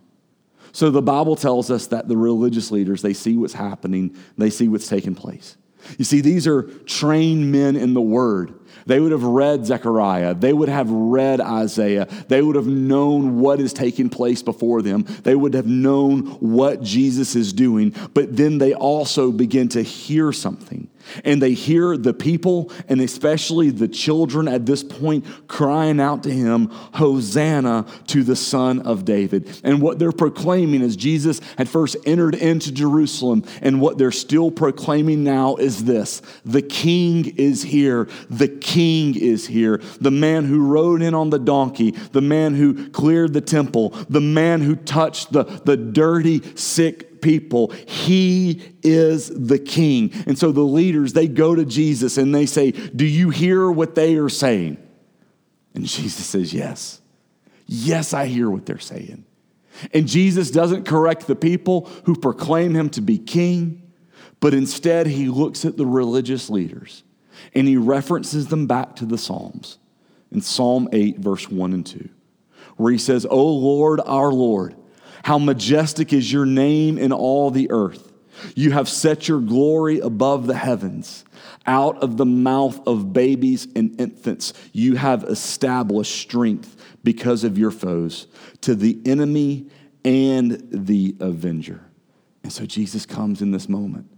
So 0.73 0.91
the 0.91 1.03
Bible 1.03 1.37
tells 1.37 1.71
us 1.71 1.89
that 1.89 2.07
the 2.07 2.17
religious 2.17 2.71
leaders, 2.71 3.03
they 3.03 3.13
see 3.13 3.37
what's 3.37 3.55
happening, 3.55 4.17
they 4.39 4.51
see 4.51 4.69
what's 4.69 4.89
taking 4.89 5.15
place. 5.15 5.57
You 5.99 6.05
see, 6.05 6.21
these 6.21 6.47
are 6.47 6.63
trained 6.63 7.51
men 7.53 7.77
in 7.77 7.95
the 7.95 8.01
word. 8.01 8.55
They 8.87 9.01
would 9.01 9.13
have 9.13 9.25
read 9.25 9.67
Zechariah. 9.67 10.35
They 10.35 10.53
would 10.53 10.69
have 10.69 10.91
read 10.91 11.41
Isaiah. 11.41 12.07
They 12.29 12.43
would 12.43 12.57
have 12.57 12.67
known 12.67 13.41
what 13.41 13.61
is 13.61 13.73
taking 13.73 14.09
place 14.09 14.43
before 14.43 14.83
them. 14.83 15.05
They 15.23 15.35
would 15.35 15.55
have 15.55 15.67
known 15.67 16.27
what 16.41 16.83
Jesus 16.83 17.37
is 17.37 17.53
doing. 17.53 17.95
But 18.15 18.37
then 18.37 18.59
they 18.59 18.75
also 18.75 19.33
begin 19.33 19.69
to 19.71 19.83
hear 19.83 20.33
something. 20.33 20.89
And 21.25 21.41
they 21.41 21.55
hear 21.55 21.97
the 21.97 22.15
people, 22.15 22.71
and 22.89 23.01
especially 23.01 23.71
the 23.71 23.89
children 23.89 24.49
at 24.49 24.67
this 24.67 24.83
point, 24.83 25.25
crying 25.49 26.01
out 26.01 26.23
to 26.25 26.31
him, 26.31 26.69
Hosanna 26.95 27.87
to 28.09 28.23
the 28.23 28.37
Son 28.37 28.81
of 28.81 29.05
David. 29.05 29.61
And 29.65 29.81
what 29.81 29.99
they're 29.99 30.13
proclaiming 30.13 30.83
is 30.83 30.97
Jesus 30.97 31.41
had 31.57 31.69
first 31.69 31.97
entered 32.07 32.35
into 32.35 32.71
Jerusalem, 32.71 33.45
and 33.63 33.81
what 33.81 33.99
they're 33.99 34.13
still 34.13 34.51
proclaiming 34.51 35.25
now 35.25 35.57
is 35.57 35.85
this 35.85 36.23
the 36.45 36.63
King 36.63 37.27
is 37.37 37.63
here. 37.63 38.09
The 38.29 38.49
King 38.61 39.17
is 39.17 39.47
here. 39.47 39.79
The 40.01 40.11
man 40.11 40.45
who 40.45 40.67
rode 40.67 41.03
in 41.03 41.15
on 41.15 41.31
the 41.31 41.39
donkey, 41.39 41.91
the 41.91 42.21
man 42.21 42.55
who 42.55 42.91
cleared 42.91 43.33
the 43.33 43.41
temple, 43.41 43.91
the 44.09 44.21
man 44.21 44.61
who 44.61 44.77
touched 44.77 45.33
the, 45.33 45.45
the 45.45 45.77
dirty, 45.77 46.57
sick 46.57 47.21
people. 47.21 47.71
He 47.87 48.63
is 48.83 49.29
the 49.29 49.59
king. 49.59 50.13
And 50.27 50.39
so 50.39 50.53
the 50.53 50.63
leaders, 50.63 51.13
they 51.13 51.29
go 51.29 51.55
to 51.55 51.65
Jesus 51.65 52.19
and 52.19 52.35
they 52.35 52.47
say, 52.47 52.71
Do 52.71 53.05
you 53.05 53.31
hear 53.31 53.71
what 53.71 53.95
they 53.95 54.17
are 54.17 54.29
saying? 54.29 54.79
And 55.75 55.85
Jesus 55.85 56.27
says, 56.27 56.53
Yes. 56.53 57.01
Yes, 57.67 58.13
I 58.13 58.27
hear 58.27 58.51
what 58.51 58.67
they're 58.67 58.79
saying. 58.79 59.25
And 59.95 60.09
Jesus 60.09 60.51
doesn't 60.51 60.87
correct 60.87 61.27
the 61.27 61.37
people 61.37 61.89
who 62.05 62.17
proclaim 62.17 62.75
him 62.75 62.91
to 62.91 63.01
be 63.01 63.17
king, 63.17 63.93
but 64.41 64.53
instead 64.53 65.07
he 65.07 65.29
looks 65.29 65.65
at 65.65 65.77
the 65.77 65.87
religious 65.87 66.51
leaders 66.51 67.05
and 67.55 67.67
he 67.67 67.77
references 67.77 68.49
them 68.49 68.67
back 68.67 68.97
to 68.97 69.07
the 69.07 69.19
Psalms 69.19 69.79
in 70.31 70.41
Psalm 70.41 70.89
8, 70.93 71.19
verse 71.19 71.51
1 71.51 71.73
and 71.73 71.87
2, 71.87 72.09
where 72.77 72.93
he 72.93 72.99
says, 72.99 73.27
O 73.29 73.47
Lord, 73.47 74.01
our 74.05 74.33
Lord, 74.33 74.77
how 75.25 75.39
majestic 75.39 76.13
is 76.13 76.33
your 76.33 76.47
name 76.47 76.99
in 76.99 77.13
all 77.13 77.51
the 77.51 77.71
earth. 77.71 78.13
You 78.55 78.71
have 78.73 78.89
set 78.89 79.29
your 79.29 79.41
glory 79.41 79.99
above 79.99 80.47
the 80.47 80.57
heavens. 80.57 81.25
Out 81.67 82.03
of 82.03 82.17
the 82.17 82.25
mouth 82.25 82.81
of 82.87 83.13
babies 83.13 83.69
and 83.77 84.01
infants, 84.01 84.55
you 84.73 84.97
have 84.97 85.25
established 85.25 86.19
strength 86.19 86.77
because 87.05 87.45
of 87.45 87.59
your 87.59 87.71
foes, 87.71 88.27
to 88.63 88.75
the 88.75 88.99
enemy 89.05 89.67
and 90.05 90.67
the 90.71 91.15
avenger. 91.21 91.85
And 92.43 92.53
so 92.53 92.65
Jesus 92.65 93.05
comes 93.05 93.43
in 93.43 93.51
this 93.51 93.69
moment 93.69 94.11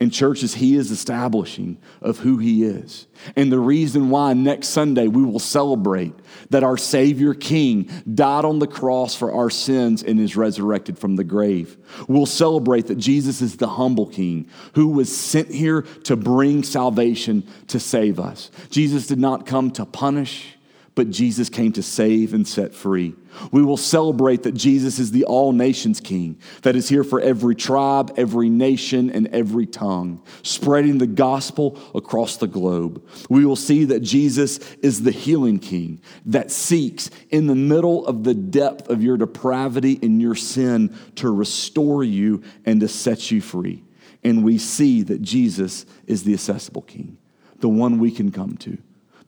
in 0.00 0.10
churches 0.10 0.54
he 0.54 0.76
is 0.76 0.90
establishing 0.90 1.78
of 2.00 2.18
who 2.18 2.38
he 2.38 2.64
is. 2.64 3.06
And 3.34 3.50
the 3.50 3.58
reason 3.58 4.10
why 4.10 4.34
next 4.34 4.68
Sunday 4.68 5.06
we 5.08 5.24
will 5.24 5.38
celebrate 5.38 6.12
that 6.50 6.64
our 6.64 6.76
Savior 6.76 7.34
King 7.34 7.90
died 8.12 8.44
on 8.44 8.58
the 8.58 8.66
cross 8.66 9.14
for 9.14 9.32
our 9.32 9.50
sins 9.50 10.02
and 10.02 10.20
is 10.20 10.36
resurrected 10.36 10.98
from 10.98 11.16
the 11.16 11.24
grave. 11.24 11.76
We'll 12.08 12.26
celebrate 12.26 12.88
that 12.88 12.98
Jesus 12.98 13.40
is 13.40 13.56
the 13.56 13.68
humble 13.68 14.06
King 14.06 14.48
who 14.74 14.88
was 14.88 15.16
sent 15.16 15.48
here 15.48 15.82
to 16.04 16.16
bring 16.16 16.62
salvation 16.62 17.46
to 17.68 17.80
save 17.80 18.20
us. 18.20 18.50
Jesus 18.70 19.06
did 19.06 19.18
not 19.18 19.46
come 19.46 19.70
to 19.72 19.86
punish, 19.86 20.55
but 20.96 21.10
Jesus 21.10 21.50
came 21.50 21.72
to 21.72 21.82
save 21.82 22.32
and 22.32 22.48
set 22.48 22.74
free. 22.74 23.14
We 23.52 23.62
will 23.62 23.76
celebrate 23.76 24.44
that 24.44 24.54
Jesus 24.54 24.98
is 24.98 25.10
the 25.10 25.24
all 25.24 25.52
nations 25.52 26.00
King, 26.00 26.40
that 26.62 26.74
is 26.74 26.88
here 26.88 27.04
for 27.04 27.20
every 27.20 27.54
tribe, 27.54 28.14
every 28.16 28.48
nation, 28.48 29.10
and 29.10 29.28
every 29.28 29.66
tongue, 29.66 30.22
spreading 30.42 30.96
the 30.96 31.06
gospel 31.06 31.78
across 31.94 32.38
the 32.38 32.46
globe. 32.46 33.06
We 33.28 33.44
will 33.44 33.56
see 33.56 33.84
that 33.84 34.00
Jesus 34.00 34.58
is 34.76 35.02
the 35.02 35.10
healing 35.10 35.58
King 35.58 36.00
that 36.24 36.50
seeks, 36.50 37.10
in 37.28 37.46
the 37.46 37.54
middle 37.54 38.06
of 38.06 38.24
the 38.24 38.34
depth 38.34 38.88
of 38.88 39.02
your 39.02 39.18
depravity 39.18 39.98
and 40.02 40.20
your 40.20 40.34
sin, 40.34 40.96
to 41.16 41.30
restore 41.30 42.04
you 42.04 42.42
and 42.64 42.80
to 42.80 42.88
set 42.88 43.30
you 43.30 43.42
free. 43.42 43.84
And 44.24 44.42
we 44.42 44.56
see 44.56 45.02
that 45.02 45.20
Jesus 45.20 45.84
is 46.06 46.24
the 46.24 46.32
accessible 46.32 46.82
King, 46.82 47.18
the 47.58 47.68
one 47.68 47.98
we 47.98 48.10
can 48.10 48.32
come 48.32 48.56
to 48.56 48.78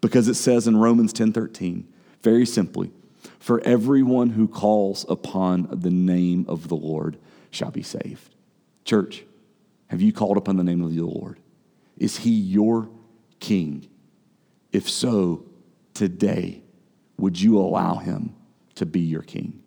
because 0.01 0.29
it 0.29 0.35
says 0.35 0.67
in 0.67 0.77
Romans 0.77 1.13
10:13, 1.13 1.85
very 2.23 2.47
simply, 2.47 2.93
for 3.39 3.61
everyone 3.61 4.31
who 4.31 4.49
calls 4.49 5.05
upon 5.09 5.69
the 5.71 5.91
name 5.91 6.45
of 6.49 6.69
the 6.69 6.77
Lord 6.77 7.19
shall 7.51 7.71
be 7.71 7.83
saved. 7.83 8.35
Church, 8.85 9.25
have 9.89 10.01
you 10.03 10.13
called 10.13 10.37
upon 10.37 10.57
the 10.57 10.65
name 10.65 10.83
of 10.83 10.95
the 10.95 11.03
Lord? 11.03 11.39
Is 11.97 12.19
he 12.19 12.31
your 12.31 12.89
king? 13.41 13.89
If 14.73 14.89
so, 14.89 15.45
today, 15.95 16.63
would 17.17 17.41
you 17.41 17.59
allow 17.59 17.97
him 17.97 18.35
to 18.77 18.87
be 18.87 19.01
your 19.01 19.23
king? 19.23 19.63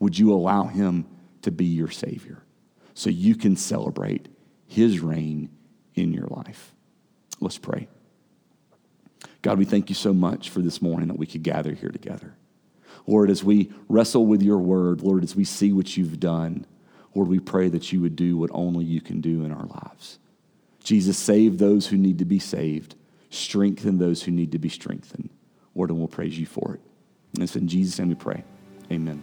Would 0.00 0.18
you 0.18 0.32
allow 0.32 0.64
him 0.64 1.06
to 1.42 1.50
be 1.50 1.66
your 1.66 1.90
savior 1.90 2.42
so 2.94 3.10
you 3.10 3.34
can 3.34 3.56
celebrate 3.56 4.28
his 4.66 5.00
reign 5.00 5.50
in 5.94 6.12
your 6.12 6.26
life? 6.26 6.74
Let's 7.40 7.58
pray. 7.58 7.88
God, 9.42 9.58
we 9.58 9.64
thank 9.64 9.88
you 9.88 9.94
so 9.94 10.12
much 10.12 10.50
for 10.50 10.60
this 10.60 10.82
morning 10.82 11.08
that 11.08 11.18
we 11.18 11.26
could 11.26 11.42
gather 11.42 11.72
here 11.72 11.90
together. 11.90 12.34
Lord, 13.06 13.30
as 13.30 13.42
we 13.42 13.72
wrestle 13.88 14.26
with 14.26 14.42
your 14.42 14.58
word, 14.58 15.00
Lord, 15.00 15.22
as 15.22 15.34
we 15.34 15.44
see 15.44 15.72
what 15.72 15.96
you've 15.96 16.20
done, 16.20 16.66
Lord, 17.14 17.28
we 17.28 17.38
pray 17.38 17.68
that 17.68 17.92
you 17.92 18.00
would 18.00 18.16
do 18.16 18.36
what 18.36 18.50
only 18.52 18.84
you 18.84 19.00
can 19.00 19.20
do 19.20 19.44
in 19.44 19.52
our 19.52 19.64
lives. 19.64 20.18
Jesus, 20.82 21.16
save 21.16 21.58
those 21.58 21.86
who 21.86 21.96
need 21.96 22.18
to 22.18 22.24
be 22.24 22.38
saved, 22.38 22.96
strengthen 23.30 23.98
those 23.98 24.22
who 24.22 24.30
need 24.30 24.52
to 24.52 24.58
be 24.58 24.68
strengthened. 24.68 25.30
Lord, 25.74 25.90
and 25.90 25.98
we'll 25.98 26.08
praise 26.08 26.38
you 26.38 26.46
for 26.46 26.74
it. 26.74 26.80
And 27.34 27.42
it's 27.42 27.56
in 27.56 27.68
Jesus' 27.68 27.98
name 27.98 28.08
we 28.08 28.14
pray. 28.14 28.44
Amen. 28.90 29.22